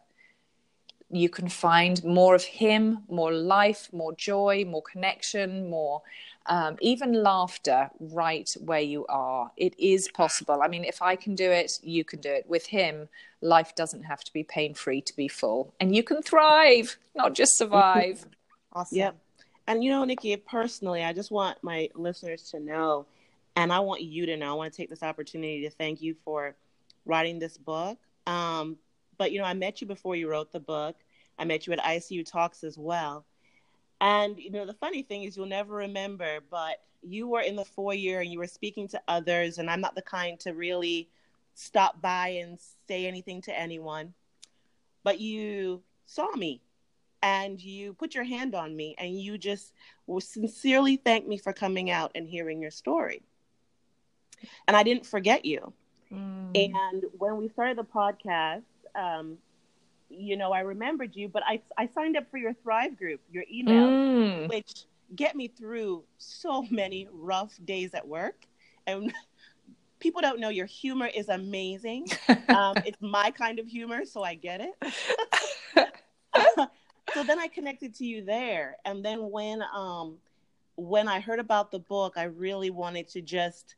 You 1.10 1.28
can 1.28 1.48
find 1.48 2.02
more 2.04 2.34
of 2.34 2.44
Him, 2.44 3.04
more 3.08 3.32
life, 3.32 3.88
more 3.92 4.12
joy, 4.14 4.64
more 4.66 4.82
connection, 4.82 5.70
more 5.70 6.02
um, 6.48 6.76
even 6.80 7.12
laughter 7.12 7.90
right 7.98 8.48
where 8.60 8.80
you 8.80 9.06
are. 9.08 9.50
It 9.56 9.78
is 9.78 10.08
possible. 10.08 10.62
I 10.62 10.68
mean, 10.68 10.84
if 10.84 11.02
I 11.02 11.16
can 11.16 11.34
do 11.34 11.50
it, 11.50 11.78
you 11.82 12.04
can 12.04 12.20
do 12.20 12.30
it. 12.30 12.48
With 12.48 12.66
Him, 12.66 13.08
life 13.40 13.74
doesn't 13.74 14.04
have 14.04 14.22
to 14.24 14.32
be 14.32 14.42
pain 14.42 14.74
free 14.74 15.00
to 15.02 15.16
be 15.16 15.28
full. 15.28 15.74
And 15.80 15.94
you 15.94 16.02
can 16.02 16.22
thrive, 16.22 16.96
not 17.14 17.34
just 17.34 17.56
survive. 17.56 18.26
Awesome. 18.72 18.98
Yep. 18.98 19.16
And 19.68 19.82
you 19.82 19.88
know, 19.90 20.04
Nikki, 20.04 20.36
personally, 20.36 21.02
I 21.02 21.14
just 21.14 21.30
want 21.30 21.56
my 21.62 21.88
listeners 21.94 22.42
to 22.50 22.60
know, 22.60 23.06
and 23.56 23.72
I 23.72 23.80
want 23.80 24.02
you 24.02 24.26
to 24.26 24.36
know, 24.36 24.50
I 24.50 24.52
want 24.52 24.70
to 24.70 24.76
take 24.76 24.90
this 24.90 25.02
opportunity 25.02 25.62
to 25.62 25.70
thank 25.70 26.02
you 26.02 26.14
for 26.26 26.54
writing 27.06 27.38
this 27.38 27.56
book. 27.56 27.96
Um, 28.26 28.76
but, 29.18 29.33
you 29.33 29.38
know, 29.38 29.44
I 29.44 29.55
met 29.55 29.81
you 29.81 29.87
before 29.87 30.16
you 30.16 30.29
wrote 30.31 30.52
the 30.52 30.61
book. 30.61 30.96
I 31.38 31.44
met 31.44 31.66
you 31.66 31.72
at 31.72 31.81
ICU 31.81 32.24
Talks 32.24 32.64
as 32.64 32.79
well. 32.79 33.24
And, 34.00 34.38
you 34.38 34.50
know, 34.50 34.66
the 34.66 34.74
funny 34.74 35.02
thing 35.02 35.24
is 35.24 35.37
you'll 35.37 35.46
never 35.46 35.74
remember, 35.74 36.40
but 36.50 36.83
you 37.02 37.29
were 37.29 37.40
in 37.40 37.57
the 37.57 37.64
foyer 37.64 38.20
and 38.20 38.31
you 38.31 38.38
were 38.38 38.46
speaking 38.46 38.88
to 38.88 39.00
others, 39.09 39.59
and 39.59 39.70
I'm 39.70 39.81
not 39.81 39.94
the 39.94 40.02
kind 40.02 40.38
to 40.40 40.52
really 40.52 41.09
stop 41.55 42.00
by 42.02 42.29
and 42.29 42.59
say 42.88 43.07
anything 43.07 43.40
to 43.42 43.59
anyone. 43.59 44.12
But 45.02 45.20
you 45.20 45.83
saw 46.07 46.31
me 46.33 46.61
and 47.22 47.61
you 47.61 47.94
put 47.94 48.14
your 48.14 48.24
hand 48.24 48.55
on 48.55 48.76
me 48.76 48.94
and 48.98 49.18
you 49.18 49.38
just 49.38 49.72
sincerely 50.18 50.96
thanked 50.96 51.29
me 51.29 51.38
for 51.38 51.52
coming 51.52 51.90
out 51.90 52.12
and 52.14 52.29
hearing 52.29 52.61
your 52.61 52.70
story. 52.70 53.22
And 54.68 54.76
I 54.76 54.83
didn't 54.83 55.07
forget 55.07 55.44
you. 55.44 55.72
Mm. 56.12 56.74
And 56.74 57.05
when 57.18 57.37
we 57.37 57.48
started 57.48 57.79
the 57.79 57.85
podcast, 57.85 58.62
um, 58.96 59.38
you 60.09 60.37
know, 60.37 60.52
I 60.52 60.61
remembered 60.61 61.16
you, 61.16 61.28
but 61.28 61.42
I, 61.46 61.61
I 61.76 61.87
signed 61.87 62.16
up 62.16 62.30
for 62.30 62.38
your 62.38 62.54
Thrive 62.54 62.96
group, 62.96 63.20
your 63.30 63.44
email, 63.52 63.74
Mm. 63.74 64.48
which 64.48 64.87
get 65.14 65.37
me 65.37 65.48
through 65.48 66.04
so 66.18 66.62
many 66.70 67.09
rough 67.12 67.59
days 67.64 67.94
at 67.94 68.06
work. 68.06 68.46
And 68.87 69.12
people 70.00 70.20
don't 70.20 70.40
know 70.40 70.48
your 70.48 70.66
humor 70.66 71.06
is 71.14 71.28
amazing. 71.28 72.06
Um, 72.48 72.76
it's 72.85 73.02
my 73.02 73.32
kind 73.32 73.59
of 73.59 73.66
humor, 73.66 74.04
so 74.04 74.22
I 74.22 74.35
get 74.35 74.61
it. 74.61 74.94
so 77.14 77.24
then 77.24 77.38
I 77.40 77.48
connected 77.48 77.92
to 77.96 78.04
you 78.06 78.24
there, 78.24 78.76
and 78.85 79.04
then 79.04 79.30
when 79.30 79.62
um 79.74 80.18
when 80.76 81.09
I 81.09 81.20
heard 81.20 81.40
about 81.40 81.70
the 81.72 81.80
book, 81.80 82.14
I 82.16 82.24
really 82.24 82.70
wanted 82.70 83.09
to 83.09 83.20
just 83.20 83.74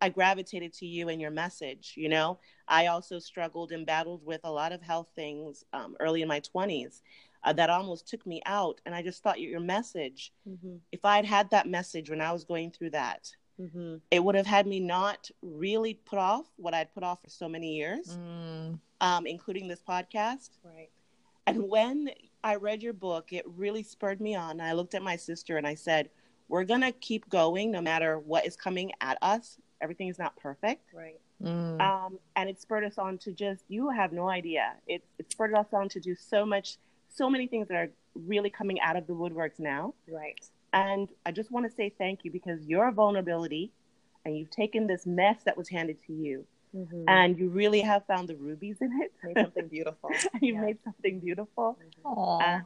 I 0.00 0.08
gravitated 0.08 0.72
to 0.74 0.86
you 0.86 1.08
and 1.08 1.20
your 1.20 1.30
message. 1.30 1.94
You 1.96 2.08
know, 2.08 2.38
I 2.68 2.86
also 2.86 3.18
struggled 3.18 3.72
and 3.72 3.86
battled 3.86 4.24
with 4.24 4.40
a 4.44 4.50
lot 4.50 4.72
of 4.72 4.80
health 4.82 5.08
things 5.14 5.64
um, 5.72 5.96
early 6.00 6.22
in 6.22 6.28
my 6.28 6.40
twenties 6.40 7.02
uh, 7.44 7.52
that 7.54 7.70
almost 7.70 8.06
took 8.08 8.26
me 8.26 8.40
out, 8.46 8.80
and 8.86 8.94
I 8.94 9.02
just 9.02 9.22
thought 9.22 9.40
your, 9.40 9.50
your 9.52 9.60
message. 9.60 10.32
Mm-hmm. 10.48 10.76
If 10.92 11.04
I 11.04 11.16
had 11.16 11.24
had 11.26 11.50
that 11.50 11.68
message 11.68 12.10
when 12.10 12.20
I 12.20 12.32
was 12.32 12.44
going 12.44 12.70
through 12.70 12.90
that, 12.90 13.30
Mm-hmm. 13.60 13.96
it 14.10 14.24
would 14.24 14.36
have 14.36 14.46
had 14.46 14.66
me 14.66 14.80
not 14.80 15.30
really 15.42 15.92
put 15.92 16.18
off 16.18 16.46
what 16.56 16.72
I'd 16.72 16.94
put 16.94 17.02
off 17.02 17.20
for 17.20 17.28
so 17.28 17.46
many 17.46 17.74
years, 17.76 18.16
Mm. 18.16 18.78
um, 19.02 19.26
including 19.26 19.68
this 19.68 19.82
podcast. 19.86 20.48
Right. 20.64 20.88
And 21.46 21.68
when 21.68 22.08
I 22.42 22.54
read 22.54 22.82
your 22.82 22.94
book, 22.94 23.34
it 23.34 23.44
really 23.46 23.82
spurred 23.82 24.18
me 24.18 24.34
on. 24.34 24.62
I 24.62 24.72
looked 24.72 24.94
at 24.94 25.02
my 25.02 25.16
sister 25.16 25.58
and 25.58 25.66
I 25.66 25.74
said, 25.74 26.08
We're 26.48 26.64
going 26.64 26.80
to 26.80 26.92
keep 26.92 27.28
going 27.28 27.70
no 27.70 27.82
matter 27.82 28.18
what 28.18 28.46
is 28.46 28.56
coming 28.56 28.92
at 29.02 29.18
us. 29.20 29.58
Everything 29.80 30.08
is 30.08 30.18
not 30.18 30.36
perfect. 30.36 30.82
Right. 30.94 31.18
Mm. 31.42 31.80
Um, 31.80 32.18
and 32.36 32.48
it 32.50 32.60
spurred 32.60 32.84
us 32.84 32.98
on 32.98 33.16
to 33.18 33.32
just, 33.32 33.64
you 33.68 33.88
have 33.90 34.12
no 34.12 34.28
idea. 34.28 34.74
It, 34.86 35.02
it 35.18 35.30
spurred 35.32 35.54
us 35.54 35.66
on 35.72 35.88
to 35.90 36.00
do 36.00 36.14
so 36.14 36.44
much, 36.44 36.76
so 37.08 37.30
many 37.30 37.46
things 37.46 37.68
that 37.68 37.76
are 37.76 37.88
really 38.14 38.50
coming 38.50 38.78
out 38.80 38.96
of 38.96 39.06
the 39.06 39.14
woodworks 39.14 39.58
now. 39.58 39.94
Right. 40.08 40.38
And 40.72 41.08
I 41.24 41.32
just 41.32 41.50
want 41.50 41.68
to 41.68 41.74
say 41.74 41.92
thank 41.96 42.24
you 42.24 42.30
because 42.30 42.64
your 42.66 42.90
vulnerability 42.92 43.72
and 44.24 44.36
you've 44.36 44.50
taken 44.50 44.86
this 44.86 45.06
mess 45.06 45.38
that 45.44 45.56
was 45.56 45.68
handed 45.68 45.98
to 46.06 46.12
you 46.12 46.44
Mm-hmm. 46.72 47.02
and 47.08 47.36
you 47.36 47.48
really 47.48 47.80
have 47.80 48.06
found 48.06 48.28
the 48.28 48.36
rubies 48.36 48.76
in 48.80 48.92
it. 49.02 49.12
made 49.24 49.36
something 49.42 49.66
beautiful. 49.76 50.08
and 50.32 50.40
you've 50.40 50.54
Yeah. 50.54 50.60
made 50.66 50.78
something 50.84 51.18
beautiful. 51.18 51.76
Aw. 52.04 52.38
uh, 52.38 52.60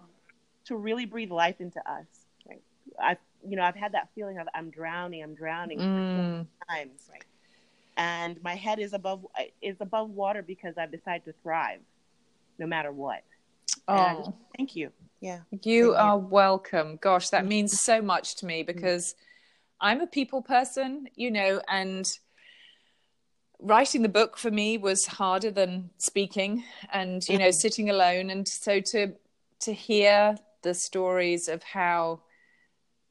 to 0.66 0.76
really 0.76 1.06
breathe 1.06 1.30
life 1.30 1.58
into 1.58 1.78
us. 1.90 2.04
Right. 2.46 2.60
I've 3.02 3.16
you 3.46 3.56
know 3.56 3.62
I've 3.62 3.76
had 3.76 3.92
that 3.92 4.08
feeling 4.14 4.38
of 4.38 4.48
I'm 4.54 4.70
drowning, 4.70 5.22
I'm 5.22 5.34
drowning 5.34 5.78
Mm. 5.78 6.46
times, 6.68 7.08
Right. 7.10 7.24
and 7.96 8.42
my 8.42 8.54
head 8.54 8.78
is 8.78 8.92
above 8.92 9.26
is 9.60 9.76
above 9.80 10.10
water 10.10 10.42
because 10.42 10.76
I've 10.78 10.90
decided 10.90 11.24
to 11.26 11.32
thrive, 11.42 11.80
no 12.58 12.66
matter 12.66 12.92
what. 12.92 13.22
And 13.88 14.18
just- 14.18 14.30
Oh. 14.30 14.34
thank 14.56 14.76
you. 14.76 14.92
Yeah. 15.20 15.36
You 15.36 15.44
Thank 15.50 15.66
you. 15.66 15.94
are 15.94 16.18
welcome. 16.18 16.96
Gosh, 16.96 17.30
that 17.30 17.46
means 17.46 17.80
so 17.82 18.02
much 18.02 18.36
to 18.36 18.46
me 18.46 18.62
because 18.62 19.14
I'm 19.80 20.00
a 20.00 20.06
people 20.06 20.42
person, 20.42 21.08
you 21.14 21.30
know, 21.30 21.60
and 21.68 22.06
writing 23.58 24.02
the 24.02 24.08
book 24.08 24.36
for 24.36 24.50
me 24.50 24.76
was 24.78 25.06
harder 25.06 25.50
than 25.50 25.90
speaking 25.98 26.64
and 26.92 27.26
you 27.28 27.38
know 27.38 27.48
Mhm. 27.48 27.54
sitting 27.54 27.88
alone 27.90 28.30
and 28.30 28.46
so 28.46 28.80
to 28.80 29.14
to 29.60 29.72
hear 29.72 30.36
the 30.62 30.74
stories 30.74 31.48
of 31.48 31.62
how 31.62 32.20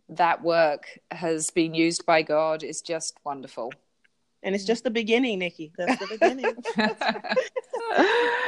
that 0.09 0.43
work 0.43 0.99
has 1.11 1.49
been 1.49 1.73
used 1.73 2.05
by 2.05 2.21
God 2.21 2.63
is 2.63 2.81
just 2.81 3.17
wonderful. 3.23 3.71
And 4.43 4.53
it's 4.53 4.65
just 4.65 4.83
the 4.83 4.91
beginning, 4.91 5.39
Nikki. 5.39 5.71
That's 5.77 5.97
the 5.99 6.07
beginning. 6.07 6.53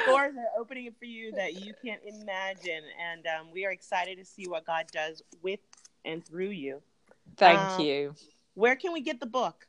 Doors 0.07 0.33
are 0.35 0.59
opening 0.59 0.91
for 0.99 1.05
you 1.05 1.31
that 1.33 1.53
you 1.53 1.73
can't 1.83 2.01
imagine, 2.05 2.83
and 3.01 3.25
um, 3.27 3.47
we 3.53 3.65
are 3.65 3.71
excited 3.71 4.17
to 4.17 4.25
see 4.25 4.47
what 4.47 4.65
God 4.65 4.87
does 4.91 5.21
with 5.41 5.61
and 6.03 6.25
through 6.25 6.49
you. 6.49 6.81
Thank 7.37 7.59
Um, 7.59 7.85
you. 7.85 8.15
Where 8.55 8.75
can 8.75 8.91
we 8.91 9.01
get 9.01 9.19
the 9.21 9.25
book? 9.25 9.67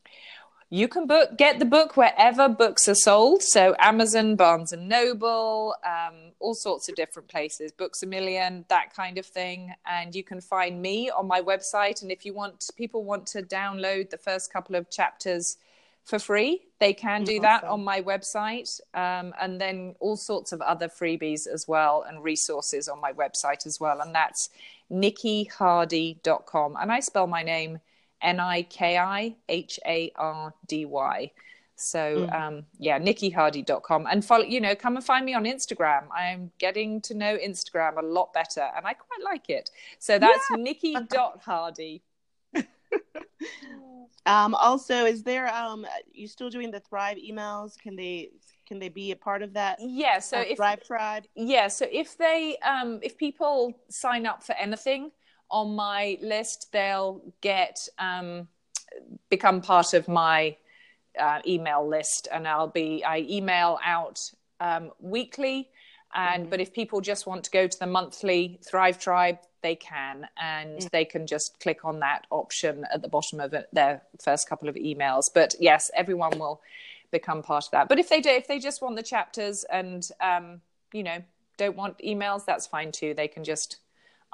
You 0.68 0.88
can 0.88 1.06
book 1.06 1.38
get 1.38 1.60
the 1.60 1.64
book 1.64 1.96
wherever 1.96 2.48
books 2.48 2.88
are 2.88 2.94
sold. 2.96 3.42
So 3.42 3.76
Amazon, 3.78 4.34
Barnes 4.34 4.72
and 4.72 4.88
Noble, 4.88 5.74
um, 5.84 6.32
all 6.40 6.54
sorts 6.54 6.88
of 6.88 6.96
different 6.96 7.28
places, 7.28 7.70
Books 7.70 8.02
a 8.02 8.06
Million, 8.06 8.64
that 8.68 8.92
kind 8.92 9.16
of 9.16 9.26
thing. 9.26 9.72
And 9.86 10.14
you 10.14 10.24
can 10.24 10.40
find 10.40 10.82
me 10.82 11.08
on 11.08 11.28
my 11.28 11.40
website. 11.40 12.02
And 12.02 12.10
if 12.10 12.26
you 12.26 12.34
want, 12.34 12.64
people 12.76 13.04
want 13.04 13.26
to 13.28 13.42
download 13.42 14.10
the 14.10 14.18
first 14.18 14.52
couple 14.52 14.74
of 14.74 14.90
chapters 14.90 15.56
for 16.06 16.20
free, 16.20 16.62
they 16.78 16.92
can 16.94 17.24
do 17.24 17.40
that 17.40 17.64
Awesome. 17.64 17.80
on 17.80 17.84
my 17.84 18.00
website. 18.00 18.80
Um, 18.94 19.34
and 19.40 19.60
then 19.60 19.96
all 19.98 20.16
sorts 20.16 20.52
of 20.52 20.60
other 20.60 20.86
freebies 20.88 21.48
as 21.52 21.66
well 21.66 22.04
and 22.08 22.22
resources 22.22 22.88
on 22.88 23.00
my 23.00 23.12
website 23.12 23.66
as 23.66 23.80
well. 23.80 24.00
And 24.00 24.14
that's 24.14 24.48
nikkihardy.com. 24.90 26.76
And 26.80 26.92
I 26.92 27.00
spell 27.00 27.26
my 27.26 27.42
name 27.42 27.80
N 28.22 28.40
I 28.40 28.62
K 28.62 28.98
I 28.98 29.36
H 29.48 29.78
A 29.86 30.12
R 30.16 30.54
D 30.66 30.84
Y. 30.84 31.32
So 31.78 32.26
Mhm. 32.30 32.34
um, 32.34 32.66
yeah, 32.78 32.98
nikkihardy.com 32.98 34.06
and 34.10 34.24
follow, 34.24 34.44
you 34.44 34.60
know, 34.62 34.74
come 34.74 34.96
and 34.96 35.04
find 35.04 35.26
me 35.26 35.34
on 35.34 35.44
Instagram. 35.44 36.04
I'm 36.10 36.50
getting 36.58 37.02
to 37.02 37.14
know 37.14 37.36
Instagram 37.36 37.98
a 37.98 38.06
lot 38.06 38.32
better 38.32 38.70
and 38.74 38.86
I 38.86 38.94
quite 38.94 39.22
like 39.22 39.50
it. 39.50 39.70
So 39.98 40.18
that's 40.18 40.50
nikki.hardy. 40.50 42.02
Um, 44.24 44.56
also, 44.56 45.04
is 45.04 45.22
there 45.22 45.52
um, 45.54 45.86
you 46.12 46.26
still 46.26 46.50
doing 46.50 46.72
the 46.72 46.80
Thrive 46.80 47.16
emails? 47.16 47.78
Can 47.78 47.94
they 47.94 48.30
can 48.66 48.80
they 48.80 48.88
be 48.88 49.12
a 49.12 49.16
part 49.16 49.40
of 49.42 49.52
that 49.52 49.78
Yeah, 49.80 50.18
so 50.18 50.40
if 50.40 50.56
Thrive 50.56 50.82
Tribe? 50.82 51.24
yeah, 51.36 51.68
so 51.68 51.86
if 51.90 52.18
they 52.18 52.56
um 52.58 52.98
if 53.02 53.16
people 53.16 53.72
sign 53.88 54.26
up 54.26 54.42
for 54.42 54.54
anything 54.54 55.12
on 55.50 55.74
my 55.74 56.18
list, 56.20 56.72
they'll 56.72 57.22
get 57.40 57.88
um, 57.98 58.48
become 59.30 59.60
part 59.60 59.94
of 59.94 60.08
my 60.08 60.56
uh, 61.18 61.40
email 61.46 61.86
list, 61.86 62.28
and 62.32 62.46
I'll 62.46 62.68
be 62.68 63.04
I 63.04 63.18
email 63.28 63.78
out 63.84 64.30
um, 64.60 64.90
weekly. 65.00 65.68
And 66.14 66.42
mm-hmm. 66.42 66.50
but 66.50 66.60
if 66.60 66.72
people 66.72 67.00
just 67.00 67.26
want 67.26 67.44
to 67.44 67.50
go 67.50 67.66
to 67.66 67.78
the 67.78 67.86
monthly 67.86 68.58
Thrive 68.64 68.98
Tribe, 68.98 69.38
they 69.62 69.74
can, 69.74 70.28
and 70.40 70.78
mm-hmm. 70.78 70.86
they 70.92 71.04
can 71.04 71.26
just 71.26 71.58
click 71.60 71.84
on 71.84 72.00
that 72.00 72.26
option 72.30 72.84
at 72.92 73.02
the 73.02 73.08
bottom 73.08 73.40
of 73.40 73.52
it, 73.52 73.68
their 73.72 74.02
first 74.22 74.48
couple 74.48 74.68
of 74.68 74.76
emails. 74.76 75.28
But 75.32 75.54
yes, 75.60 75.90
everyone 75.94 76.38
will 76.38 76.60
become 77.10 77.42
part 77.42 77.64
of 77.64 77.70
that. 77.72 77.88
But 77.88 77.98
if 77.98 78.08
they 78.08 78.20
do, 78.20 78.30
if 78.30 78.46
they 78.46 78.58
just 78.58 78.82
want 78.82 78.96
the 78.96 79.02
chapters 79.02 79.64
and 79.64 80.08
um, 80.20 80.60
you 80.92 81.02
know 81.02 81.22
don't 81.56 81.76
want 81.76 81.98
emails, 81.98 82.44
that's 82.44 82.66
fine 82.66 82.92
too. 82.92 83.14
They 83.14 83.28
can 83.28 83.44
just 83.44 83.78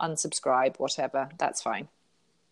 unsubscribe, 0.00 0.78
whatever. 0.78 1.28
That's 1.38 1.62
fine. 1.62 1.88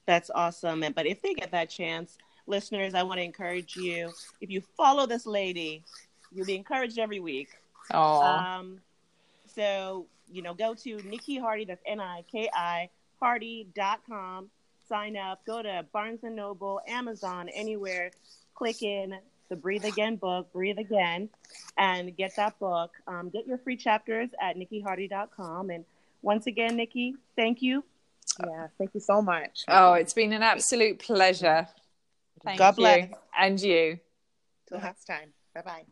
That's 0.07 0.31
awesome. 0.35 0.85
But 0.95 1.07
if 1.07 1.23
they 1.23 1.35
get 1.35 1.53
that 1.53 1.71
chance, 1.71 2.17
listeners, 2.47 2.95
I 2.95 3.03
want 3.03 3.19
to 3.19 3.25
encourage 3.25 3.77
you. 3.77 4.13
If 4.41 4.51
you 4.51 4.61
follow 4.77 5.07
this 5.07 5.27
lady, 5.27 5.85
you'll 6.33 6.47
be 6.47 6.57
encouraged 6.57 6.99
every 6.99 7.21
week. 7.21 7.49
Oh. 7.93 8.23
Um, 8.23 8.81
so, 9.55 10.07
you 10.31 10.43
know, 10.43 10.55
go 10.55 10.75
to 10.75 10.97
Niki 10.99 11.41
Hardy, 11.41 11.65
that's 11.65 11.83
N 11.87 12.01
I 12.01 12.25
K 12.31 12.49
I, 12.53 12.89
hardy.com. 13.21 14.51
Sign 14.89 15.17
up, 15.17 15.45
go 15.47 15.63
to 15.63 15.87
Barnes 15.93 16.25
and 16.25 16.35
Noble, 16.35 16.81
Amazon, 16.89 17.49
anywhere. 17.49 18.11
Click 18.55 18.83
in 18.83 19.15
the 19.49 19.57
Breathe 19.57 19.85
Again 19.85 20.17
book, 20.17 20.53
Breathe 20.53 20.79
Again, 20.79 21.29
and 21.77 22.17
get 22.17 22.35
that 22.37 22.59
book. 22.59 22.93
Um, 23.07 23.31
get 23.31 23.47
your 23.47 23.59
free 23.59 23.77
chapters 23.77 24.31
at 24.41 24.57
nikihardy.com. 24.57 25.71
And 25.71 25.85
once 26.23 26.47
again, 26.47 26.77
Niki, 26.77 27.13
thank 27.37 27.63
you. 27.63 27.85
Yeah, 28.39 28.69
thank 28.79 28.95
you 28.95 29.01
so 29.01 29.21
much. 29.21 29.65
Oh, 29.69 29.95
it's 29.95 30.15
been 30.15 30.33
an 30.33 30.43
absolute 30.43 30.99
pleasure. 30.99 31.67
Thank 32.45 32.59
God 32.59 32.77
bless. 32.77 33.09
And 33.39 33.61
you. 33.61 33.99
Till 34.69 34.81
next 34.81 35.05
time. 35.05 35.33
Bye 35.55 35.63
bye. 35.63 35.85